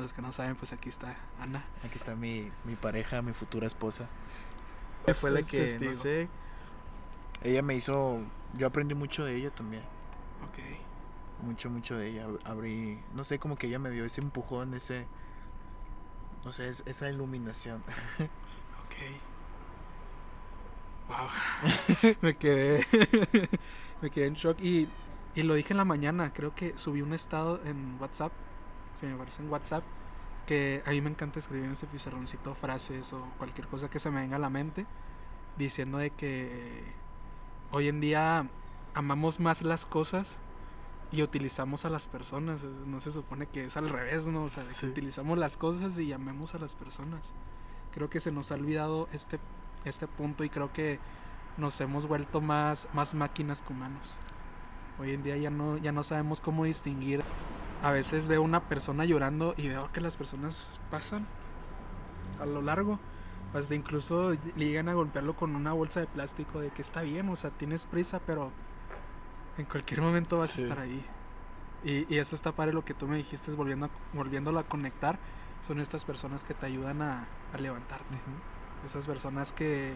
[0.00, 1.62] A los que no saben, pues aquí está Ana.
[1.84, 4.08] Aquí está mi, mi pareja, mi futura esposa.
[5.06, 5.90] Es- fue la que, testigo.
[5.90, 6.26] no sé,
[7.42, 8.18] ella me hizo,
[8.56, 9.82] yo aprendí mucho de ella también.
[10.48, 11.44] Ok.
[11.44, 12.26] Mucho, mucho de ella.
[12.46, 15.06] Abrí, no sé, como que ella me dio ese empujón, ese,
[16.46, 17.84] no sé, es- esa iluminación.
[18.86, 18.96] Ok.
[21.08, 22.14] Wow.
[22.22, 22.86] me quedé.
[24.00, 24.58] me quedé en shock.
[24.62, 24.88] Y,
[25.34, 26.32] y lo dije en la mañana.
[26.32, 28.32] Creo que subí un estado en WhatsApp.
[28.94, 29.84] Si me parece en WhatsApp.
[30.46, 34.10] Que a mí me encanta escribir en ese pizarroncito frases o cualquier cosa que se
[34.10, 34.86] me venga a la mente.
[35.56, 36.84] Diciendo de que
[37.70, 38.48] hoy en día
[38.94, 40.40] amamos más las cosas
[41.12, 42.64] y utilizamos a las personas.
[42.64, 44.44] No se supone que es al revés, ¿no?
[44.44, 44.86] O sea, de que Sí.
[44.86, 47.32] utilizamos las cosas y amemos a las personas.
[47.92, 49.38] Creo que se nos ha olvidado este,
[49.84, 50.98] este punto y creo que
[51.58, 54.14] nos hemos vuelto más, más máquinas que humanos.
[54.98, 57.22] Hoy en día ya no, ya no sabemos cómo distinguir.
[57.82, 61.26] A veces veo una persona llorando y veo que las personas pasan
[62.40, 62.98] a lo largo.
[63.54, 67.36] Hasta incluso llegan a golpearlo con una bolsa de plástico de que está bien, o
[67.36, 68.52] sea, tienes prisa, pero
[69.58, 70.60] en cualquier momento vas Sí.
[70.60, 71.04] a estar ahí.
[71.82, 75.18] Y, y eso está padre lo que tú me dijiste, volviendo a, volviéndolo a conectar.
[75.66, 78.18] Son estas personas que te ayudan a, a levantarte.
[78.86, 79.92] Esas personas que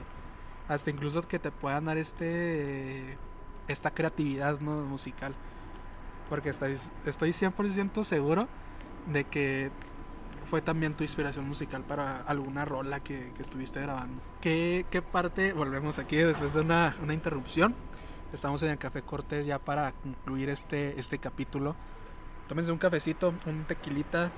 [0.68, 3.18] hasta incluso que te puedan dar este
[3.68, 4.82] esta creatividad ¿no?
[4.82, 5.34] musical.
[6.28, 8.48] Porque estoy, estoy 100% seguro
[9.12, 9.70] de que
[10.44, 14.22] fue también tu inspiración musical para alguna rola que, que estuviste grabando.
[14.40, 15.52] ¿Qué, qué parte?
[15.52, 17.74] Volvemos aquí después de una, una interrupción.
[18.32, 21.76] Estamos en el Café Cortés ya para concluir este, este capítulo.
[22.48, 24.30] Tómense un cafecito, un tequilita,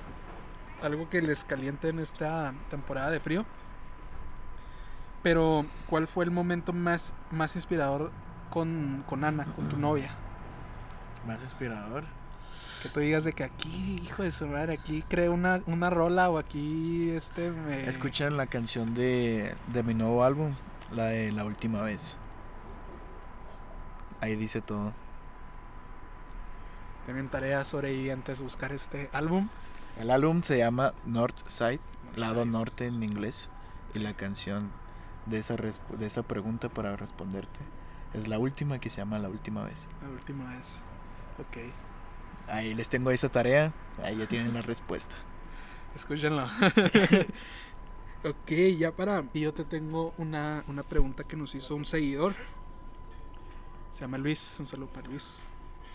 [0.83, 3.45] algo que les caliente en esta temporada de frío.
[5.23, 8.13] Pero, ¿cuál fue el momento más, más inspirador
[8.51, 10.15] con, con Ana, con tu novia?
[11.27, 12.05] Más inspirador.
[12.83, 16.31] Que tú digas de que aquí, hijo de su madre, aquí creo una, una rola
[16.31, 17.89] o aquí este me...
[17.89, 20.55] Escuchan la canción de, de mi nuevo álbum,
[20.93, 22.17] la de La Última Vez.
[24.21, 24.93] Ahí dice todo.
[27.07, 29.49] También tarea sobre ahí antes de buscar este álbum.
[29.99, 31.81] El álbum se llama North Side,
[32.15, 32.53] lado Side.
[32.53, 33.49] norte en inglés.
[33.95, 34.71] Y la canción
[35.25, 37.61] de esa, de esa pregunta para responderte
[38.13, 39.89] es la última que se llama La Última Vez.
[40.03, 40.85] La última vez.
[41.39, 41.59] Ok.
[42.49, 43.73] Ahí les tengo esa tarea,
[44.03, 45.17] ahí ya tienen la respuesta.
[45.95, 46.47] Escúchenlo.
[48.25, 49.25] ok, ya para.
[49.33, 52.35] Y yo te tengo una, una pregunta que nos hizo un seguidor.
[53.93, 54.57] Se llama Luis.
[54.61, 55.45] Un saludo para Luis.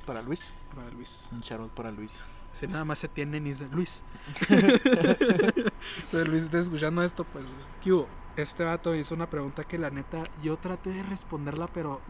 [0.06, 1.30] Para Luis, Para Luis.
[1.32, 2.24] un charot para Luis.
[2.54, 4.04] Si nada más se tienen y dice Luis.
[4.50, 7.46] Entonces Luis está escuchando esto, pues,
[7.82, 8.08] ¿qué hubo?
[8.36, 12.02] Este vato hizo una pregunta que la neta yo traté de responderla, pero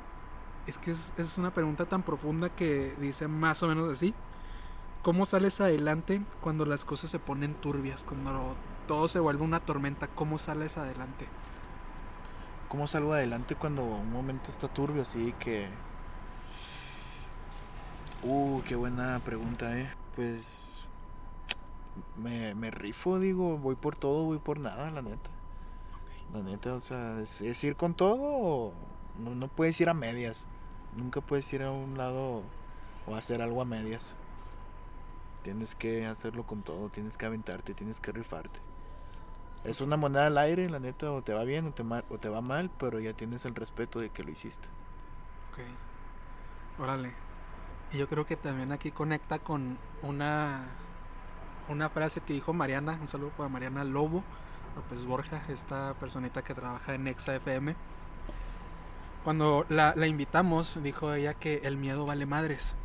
[0.68, 4.14] es que es, es una pregunta tan profunda que dice más o menos así.
[5.01, 8.03] ¿Cómo sales adelante cuando las cosas se ponen turbias?
[8.03, 8.55] Cuando
[8.88, 11.28] todo se vuelve una tormenta, ¿cómo sales adelante?
[12.70, 15.68] ¿Cómo salgo adelante cuando un momento está turbio así que...
[18.24, 19.91] Uh, qué buena pregunta, eh.
[20.16, 20.78] Pues...
[22.16, 25.30] Me, me rifo, digo, voy por todo, voy por nada, la neta.
[26.34, 28.74] La neta, o sea, es, es ir con todo o
[29.22, 30.48] no, no puedes ir a medias.
[30.96, 32.44] Nunca puedes ir a un lado
[33.08, 34.16] o hacer algo a medias.
[35.44, 38.60] Tienes que hacerlo con todo, tienes que aventarte, tienes que rifarte.
[39.64, 42.30] Es una moneda al aire, la neta, o te va bien o te, o te
[42.30, 44.68] va mal, pero ya tienes el respeto de que lo hiciste.
[45.52, 45.60] Ok.
[46.82, 47.14] Órale.
[47.92, 50.66] Y yo creo que también aquí conecta con una,
[51.70, 54.24] una frase que dijo Mariana, un saludo para Mariana Lobo
[54.76, 57.76] López Borja, esta personita que trabaja en Exa FM.
[59.24, 62.76] Cuando la, la invitamos, dijo ella que el miedo vale madres.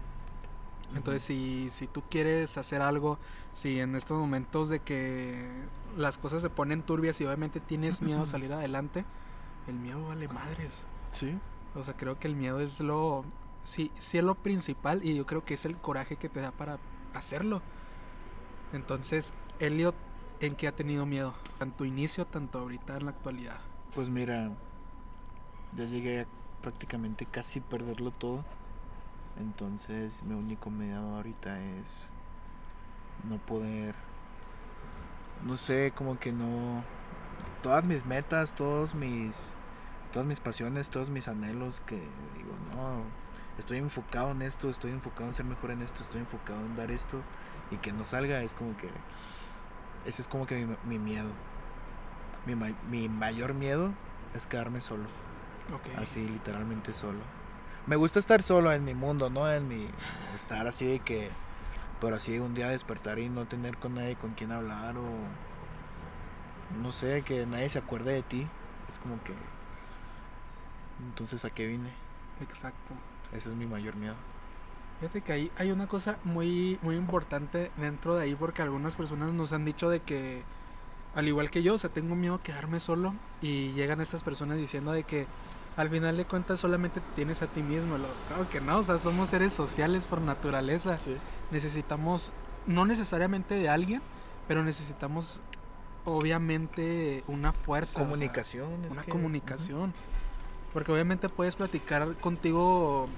[0.95, 3.19] Entonces, si, si tú quieres hacer algo,
[3.53, 5.65] si en estos momentos de que
[5.97, 9.05] las cosas se ponen turbias y obviamente tienes miedo a salir adelante,
[9.67, 10.87] el miedo vale madres.
[11.11, 11.39] Sí.
[11.75, 13.25] O sea, creo que el miedo es lo,
[13.63, 16.53] sí, sí es lo principal y yo creo que es el coraje que te da
[16.53, 16.79] para
[17.15, 17.63] hacerlo.
[18.73, 19.95] Entonces, Elliot,
[20.41, 21.35] ¿en qué ha tenido miedo?
[21.59, 23.59] Tanto inicio, tanto ahorita en la actualidad.
[23.95, 24.53] Pues mira,
[25.75, 26.27] ya llegué a
[26.63, 28.45] prácticamente casi perderlo todo.
[29.39, 32.11] Entonces mi único miedo ahorita es
[33.25, 33.95] no poder,
[35.45, 36.85] no sé, como que no,
[37.63, 39.55] todas mis metas, todos mis,
[40.13, 43.03] todas mis pasiones, todos mis anhelos que digo, no,
[43.59, 46.91] estoy enfocado en esto, estoy enfocado en ser mejor en esto, estoy enfocado en dar
[46.91, 47.23] esto
[47.71, 48.89] y que no salga, es como que,
[50.05, 51.31] ese es como que mi, mi miedo.
[52.47, 52.55] Mi,
[52.89, 53.93] mi, mayor miedo
[54.35, 55.09] es quedarme solo.
[55.73, 55.95] Okay.
[55.97, 57.21] Así, literalmente solo
[57.87, 59.51] me gusta estar solo en mi mundo, ¿no?
[59.51, 59.87] En mi
[60.35, 61.31] estar así de que
[62.01, 65.07] pero así un día despertar y no tener con nadie con quien hablar o
[66.83, 68.47] no sé, que nadie se acuerde de ti,
[68.89, 69.33] es como que
[71.05, 71.91] entonces a qué vine.
[72.41, 72.95] Exacto.
[73.33, 74.17] Ese es mi mayor miedo.
[75.01, 79.33] Fíjate que ahí hay una cosa muy muy importante dentro de ahí porque algunas personas
[79.33, 80.43] nos han dicho de que
[81.15, 84.59] al igual que yo, o sea, tengo miedo a quedarme solo y llegan estas personas
[84.59, 85.27] diciendo de que
[85.77, 87.97] al final de cuentas solamente tienes a ti mismo.
[88.29, 90.99] Claro que no, o sea, somos seres sociales por naturaleza.
[90.99, 91.17] Sí.
[91.51, 92.33] Necesitamos,
[92.67, 94.01] no necesariamente de alguien,
[94.49, 95.41] pero necesitamos
[96.05, 98.01] obviamente una fuerza.
[98.01, 98.73] Comunicación.
[98.73, 99.11] O sea, una que...
[99.11, 99.81] comunicación.
[99.81, 100.73] Uh -huh.
[100.73, 103.09] Porque obviamente puedes platicar contigo,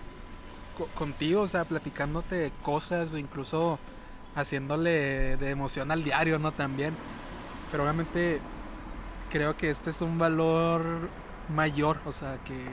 [0.77, 3.79] co contigo, o sea, platicándote cosas o incluso
[4.35, 6.53] haciéndole de emoción al diario, ¿no?
[6.53, 6.95] También.
[7.71, 8.41] Pero obviamente
[9.31, 11.09] creo que este es un valor
[11.49, 12.67] mayor, o sea, que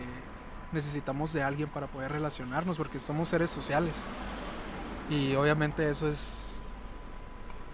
[0.72, 4.08] necesitamos de alguien para poder relacionarnos porque somos seres sociales.
[5.10, 6.62] Y obviamente eso es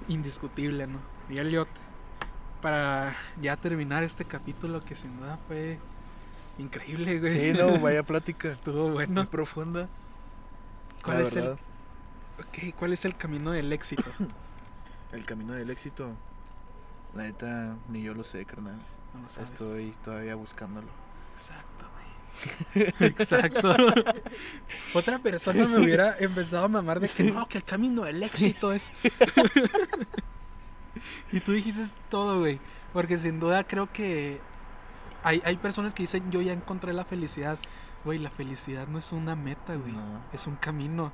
[0.08, 0.99] indiscutible, ¿no?
[1.30, 1.70] Y Elliot,
[2.62, 5.80] para ya terminar este capítulo que sin duda fue
[6.58, 7.32] increíble, güey.
[7.32, 8.47] Sí, no, vaya plática.
[8.47, 9.14] Estuvo bueno.
[9.14, 9.89] Muy profunda.
[11.04, 11.60] ¿Cuál La es verdad.
[12.38, 14.12] el okay, ¿cuál es el camino del éxito?
[15.12, 16.18] el camino del éxito.
[17.14, 18.80] La neta, ni yo lo sé, carnal.
[19.14, 19.51] No lo sabes.
[19.51, 20.88] Estoy todavía buscándolo.
[21.34, 21.91] Exacto.
[22.99, 23.76] Exacto.
[24.93, 28.74] Otra persona me hubiera empezado a mamar de que no, que el camino del éxito
[28.74, 28.91] es.
[31.32, 32.59] y tú dijiste todo, güey.
[32.93, 34.41] Porque sin duda creo que
[35.24, 37.59] hay, hay personas que dicen yo ya encontré la felicidad.
[38.03, 39.91] Güey, la felicidad no es una meta, güey.
[39.91, 40.22] No.
[40.34, 41.12] Es un camino.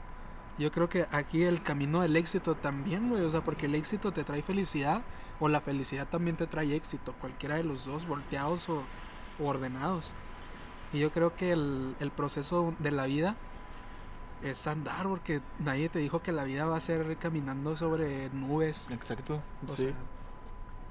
[0.57, 3.23] Yo creo que aquí el camino del éxito también, güey.
[3.23, 5.03] O sea, porque el éxito te trae felicidad
[5.39, 7.13] o la felicidad también te trae éxito.
[7.19, 8.83] Cualquiera de los dos, volteados o,
[9.39, 10.13] o ordenados.
[10.93, 13.35] Y yo creo que el, el, proceso de la vida
[14.41, 18.87] es andar, porque nadie te dijo que la vida va a ser caminando sobre nubes.
[18.89, 19.41] Exacto.
[19.67, 19.87] O sí.
[19.87, 19.93] sea,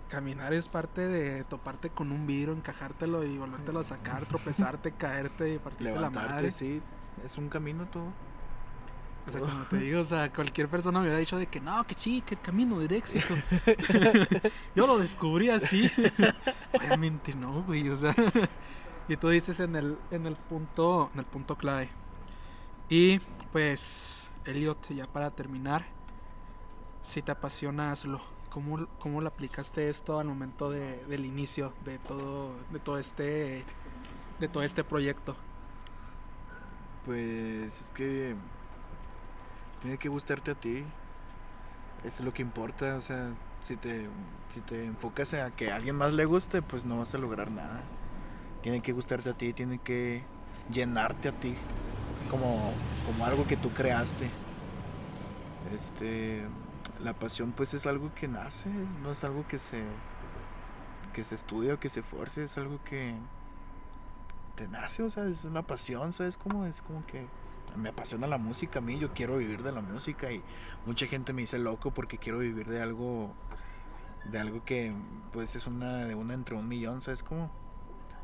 [0.08, 5.54] caminar es parte de toparte con un vidrio, encajártelo y volvértelo a sacar, tropezarte, caerte
[5.54, 6.50] y partirte Levantarte, la madre.
[6.50, 6.82] sí.
[7.24, 8.12] Es un camino todo.
[9.26, 11.84] O sea, como te digo, o sea, cualquier persona me hubiera dicho de que no,
[11.84, 13.34] que sí, que el camino del éxito.
[14.76, 15.90] Yo lo descubrí así.
[16.72, 18.14] Obviamente no, güey, o sea.
[19.08, 21.90] y tú dices en el, en el punto, en el punto clave.
[22.88, 23.18] Y
[23.50, 25.86] pues, Elliot, ya para terminar,
[27.02, 28.20] si te apasiona, hazlo.
[28.50, 33.64] ¿Cómo, cómo lo aplicaste esto al momento de, del inicio de todo, de todo este,
[34.38, 35.36] de todo este proyecto?
[37.04, 38.34] Pues es que
[39.86, 40.84] tiene que gustarte a ti.
[42.02, 43.32] Es lo que importa, o sea,
[43.62, 44.08] si te,
[44.48, 47.52] si te enfocas a que a alguien más le guste, pues no vas a lograr
[47.52, 47.82] nada.
[48.62, 50.24] Tiene que gustarte a ti, tiene que
[50.72, 51.54] llenarte a ti
[52.28, 52.72] como,
[53.06, 54.28] como algo que tú creaste.
[55.72, 56.44] Este,
[57.00, 58.68] la pasión pues es algo que nace,
[59.04, 59.84] no es algo que se
[61.12, 63.14] que se estudia o que se force, es algo que
[64.56, 66.66] te nace, o sea, es una pasión, ¿sabes cómo?
[66.66, 67.26] Es como que
[67.76, 70.42] me apasiona la música a mí, yo quiero vivir de la música y
[70.84, 73.34] mucha gente me dice loco porque quiero vivir de algo
[74.24, 74.92] de algo que
[75.32, 77.50] pues es una de una entre un millón, ¿sabes cómo?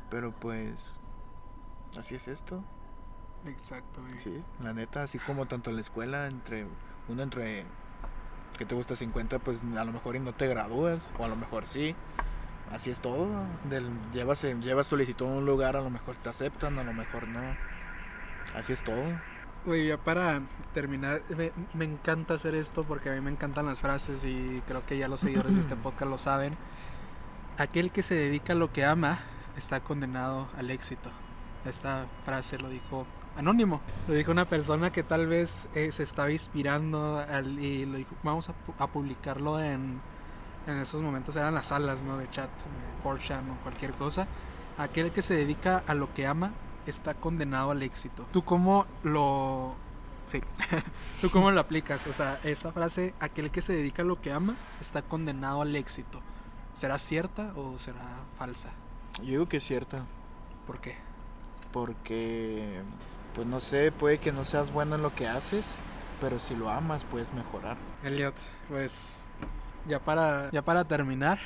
[0.09, 0.99] Pero pues
[1.97, 2.63] así es esto.
[3.45, 4.19] Exacto, güey.
[4.19, 6.65] Sí, la neta, así como tanto la escuela entre
[7.09, 7.65] uno entre
[8.57, 11.35] que te gusta 50, pues a lo mejor y no te gradúas o a lo
[11.35, 11.95] mejor sí.
[12.71, 13.29] Así es todo.
[13.69, 17.27] Del, llevas, llevas solicitud a un lugar, a lo mejor te aceptan, a lo mejor
[17.27, 17.55] no.
[18.55, 19.03] Así es todo.
[19.65, 20.41] Güey, ya para
[20.73, 24.85] terminar, me, me, encanta hacer esto porque a mí me encantan las frases y creo
[24.85, 26.53] que ya los seguidores de este podcast lo saben.
[27.57, 29.19] Aquel que se dedica a lo que ama
[29.55, 31.09] está condenado al éxito.
[31.63, 33.07] Esta frase lo dijo
[33.37, 33.79] anónimo.
[34.09, 38.15] Lo dijo una persona que tal vez eh, se estaba inspirando al, y lo dijo,
[38.21, 40.01] vamos a, a, publicarlo en,
[40.67, 42.17] en esos momentos, eran las salas ¿no?
[42.17, 44.27] de chat, de 4chan o cualquier cosa.
[44.77, 46.51] Aquel que se dedica a lo que ama
[46.89, 48.25] está condenado al éxito.
[48.31, 49.75] ¿Tú cómo lo...
[50.25, 50.41] Sí,
[51.21, 52.07] ¿tú cómo lo aplicas?
[52.07, 55.75] O sea, esta frase, aquel que se dedica a lo que ama está condenado al
[55.75, 56.21] éxito.
[56.73, 58.71] ¿Será cierta o será falsa?
[59.19, 60.05] Yo digo que es cierta.
[60.65, 60.95] ¿Por qué?
[61.71, 62.81] Porque,
[63.35, 65.75] pues no sé, puede que no seas bueno en lo que haces,
[66.21, 67.77] pero si lo amas puedes mejorar.
[68.03, 68.35] Elliot,
[68.69, 69.25] pues
[69.87, 71.39] ya para, ya para terminar,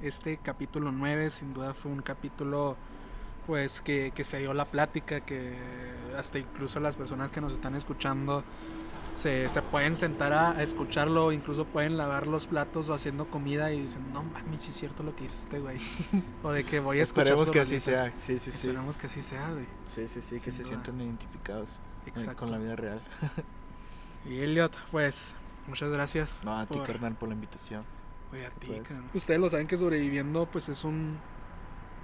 [0.00, 2.76] este capítulo 9 sin duda fue un capítulo
[3.46, 5.54] pues que, que, se dio la plática, que
[6.16, 8.44] hasta incluso las personas que nos están escuchando
[9.14, 13.72] se, se pueden sentar a, a, escucharlo, incluso pueden lavar los platos o haciendo comida
[13.72, 15.78] y dicen, no mames, sí es cierto lo que dice este güey.
[16.42, 17.26] o de que voy a escuchar.
[17.28, 18.68] Esperemos que así sea, sí, sí, sí.
[18.68, 19.66] Esperemos que así sea, güey.
[19.86, 22.40] Sí, sí, sí, que se sientan identificados Exacto.
[22.40, 23.00] con la vida real.
[24.28, 25.36] y Elliot, pues,
[25.68, 26.42] muchas gracias.
[26.44, 26.86] No, a ti, por...
[26.86, 27.84] carnal, por la invitación.
[28.30, 28.98] Güey, a ti, pues.
[29.14, 31.18] Ustedes lo saben que sobreviviendo, pues es un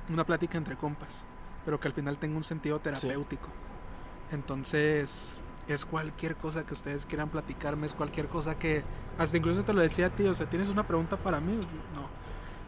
[0.09, 1.25] una plática entre compas,
[1.65, 3.47] pero que al final tenga un sentido terapéutico.
[3.47, 4.35] Sí.
[4.35, 5.39] Entonces,
[5.69, 8.83] es cualquier cosa que ustedes quieran platicarme, es cualquier cosa que,
[9.19, 11.61] hasta incluso te lo decía a ti, o sea, ¿tienes una pregunta para mí?
[11.95, 12.09] No.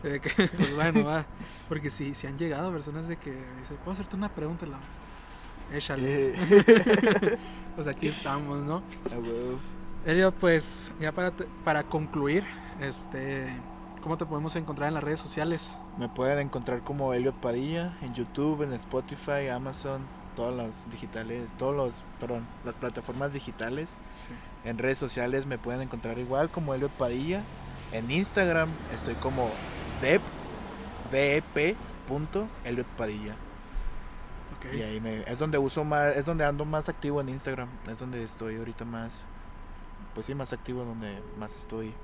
[0.09, 1.25] Eh, que, pues bueno, va.
[1.69, 4.67] Porque si, si han llegado personas de que dice, ¿puedo hacerte una pregunta?
[4.67, 6.35] La, échale.
[7.75, 8.83] pues aquí estamos, ¿no?
[9.07, 9.59] Ah, bueno.
[10.05, 11.33] Elio, pues ya para,
[11.65, 12.45] para concluir,
[12.81, 13.47] este
[14.03, 15.79] ¿Cómo te podemos encontrar en las redes sociales?
[15.97, 21.77] Me pueden encontrar como Elliot Padilla en YouTube, en Spotify, Amazon, todas las digitales, todos
[21.77, 23.99] los, perdón, las plataformas digitales.
[24.11, 24.33] Sí.
[24.65, 27.45] En redes sociales me pueden encontrar igual como Elliot Padilla.
[27.93, 29.49] En Instagram estoy como
[30.01, 30.21] dep,
[31.13, 31.77] dep
[32.09, 33.37] punto Elliot Padilla.
[34.57, 34.81] Okay.
[34.81, 38.01] Y ahí me, es donde uso más, es donde ando más activo en Instagram, es
[38.01, 39.29] donde estoy ahorita más,
[40.13, 41.95] pues sí, más activo, donde más estoy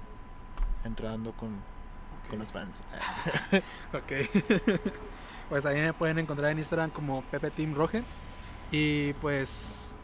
[0.85, 1.78] entrando con.
[2.29, 2.83] Con los fans.
[3.93, 4.81] ok.
[5.49, 8.05] pues ahí me pueden encontrar en Instagram como Pepe Team Roge.
[8.71, 9.95] Y pues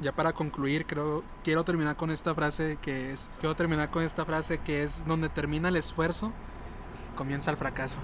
[0.00, 4.24] ya para concluir, creo quiero terminar con esta frase que es quiero terminar con esta
[4.24, 6.32] frase que es donde termina el esfuerzo,
[7.16, 7.98] comienza el fracaso.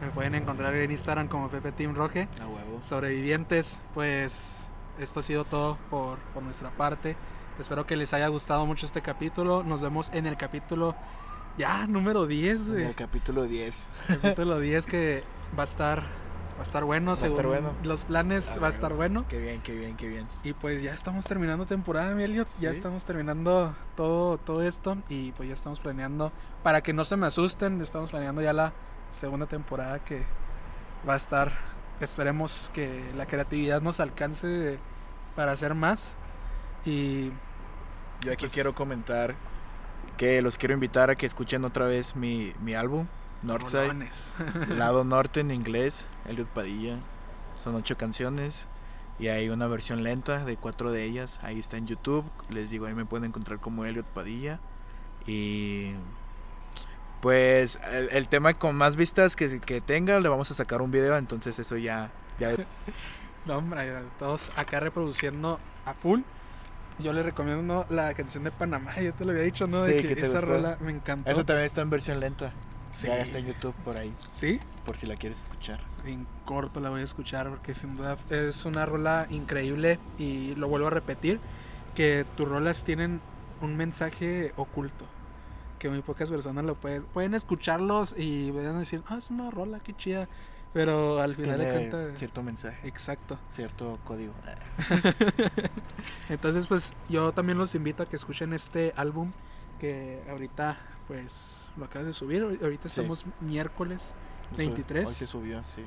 [0.00, 2.28] Me pueden encontrar en Instagram como Pepe Team Roge.
[2.40, 2.80] A huevo.
[2.82, 7.16] Sobrevivientes, pues esto ha sido todo por, por nuestra parte.
[7.58, 9.64] Espero que les haya gustado mucho este capítulo.
[9.64, 10.94] Nos vemos en el capítulo
[11.58, 12.82] ya, número 10, güey.
[12.82, 13.88] En el capítulo 10.
[14.22, 15.24] Capítulo 10 que
[15.58, 16.02] va a estar
[16.56, 17.72] va a estar bueno, va a estar bueno.
[17.84, 19.24] los planes Ah, va a estar bueno.
[19.28, 20.26] Qué bien, qué bien, qué bien.
[20.42, 22.48] Y pues ya estamos terminando temporada, mi Elliot.
[22.60, 24.98] Ya estamos terminando todo, todo esto.
[25.08, 26.32] Y pues ya estamos planeando.
[26.64, 28.72] Para que no se me asusten, estamos planeando ya la
[29.08, 30.24] segunda temporada que
[31.08, 31.52] va a estar.
[32.00, 34.78] Esperemos que la creatividad nos alcance
[35.36, 36.16] para hacer más.
[36.84, 37.30] Y
[38.22, 39.36] Yo aquí Pues- quiero comentar
[40.18, 43.06] que los quiero invitar a que escuchen otra vez mi, mi álbum,
[43.42, 43.94] Northside.
[44.68, 46.98] Lado Norte en inglés, Elliot Padilla.
[47.54, 48.68] Son ocho canciones
[49.18, 51.38] y hay una versión lenta de cuatro de ellas.
[51.42, 52.24] Ahí está en YouTube.
[52.50, 54.60] Les digo, ahí me pueden encontrar como Elliot Padilla.
[55.24, 55.92] Y
[57.20, 60.90] pues el, el tema con más vistas que, que tenga, le vamos a sacar un
[60.90, 61.16] video.
[61.16, 62.10] Entonces eso ya...
[62.38, 62.50] ya
[63.46, 66.20] No, hombre, todos acá reproduciendo a full.
[66.98, 69.84] Yo le recomiendo la canción de Panamá, ya te lo había dicho, ¿no?
[69.84, 70.46] Sí, de que, que te esa gustó.
[70.46, 71.30] rola me encantó.
[71.30, 72.52] eso también está en versión lenta.
[72.90, 73.06] Sí.
[73.06, 75.78] Ya está en YouTube por ahí, Sí, por si la quieres escuchar.
[76.06, 80.68] en corto la voy a escuchar porque sin duda es una rola increíble y lo
[80.68, 81.38] vuelvo a repetir,
[81.94, 83.20] que tus rolas tienen
[83.60, 85.04] un mensaje oculto,
[85.78, 89.80] que muy pocas personas lo pueden, pueden escucharlos y pueden decir, ah, es una rola,
[89.80, 90.26] qué chida,
[90.78, 92.18] Pero al final de cuentas.
[92.20, 93.36] cierto mensaje, Exacto.
[93.50, 94.32] cierto código.
[96.28, 99.32] Entonces, pues yo también los invito a que escuchen este álbum
[99.80, 102.42] que ahorita, pues lo acabas de subir.
[102.62, 103.00] Ahorita Sí.
[103.00, 104.14] estamos miércoles.
[104.52, 105.08] Hoy- 23.
[105.08, 105.84] Hoy se subió, sí.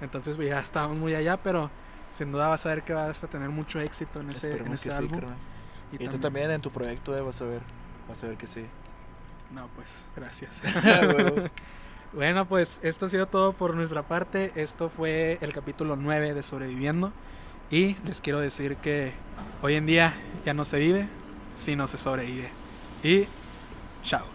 [0.00, 1.68] Entonces, pues, ya estamos muy allá, pero
[2.12, 4.90] sin duda vas a ver que vas a tener mucho éxito en ese, en ese
[4.90, 5.18] que sí, álbum.
[5.18, 5.36] carnal.
[5.98, 7.62] Y, tú también en tu proyecto eh, vas a ver,
[8.08, 8.64] vas a ver que sí.
[9.50, 10.62] No, pues, gracias.
[12.12, 14.50] Bueno, pues esto ha sido todo por nuestra parte.
[14.56, 17.12] Esto fue el capítulo 9 de Sobreviviendo.
[17.70, 19.12] Y les quiero decir que
[19.62, 20.12] hoy en día
[20.44, 21.08] ya no se vive,
[21.54, 22.50] sino se sobrevive.
[23.04, 23.26] Y
[24.02, 24.30] chao.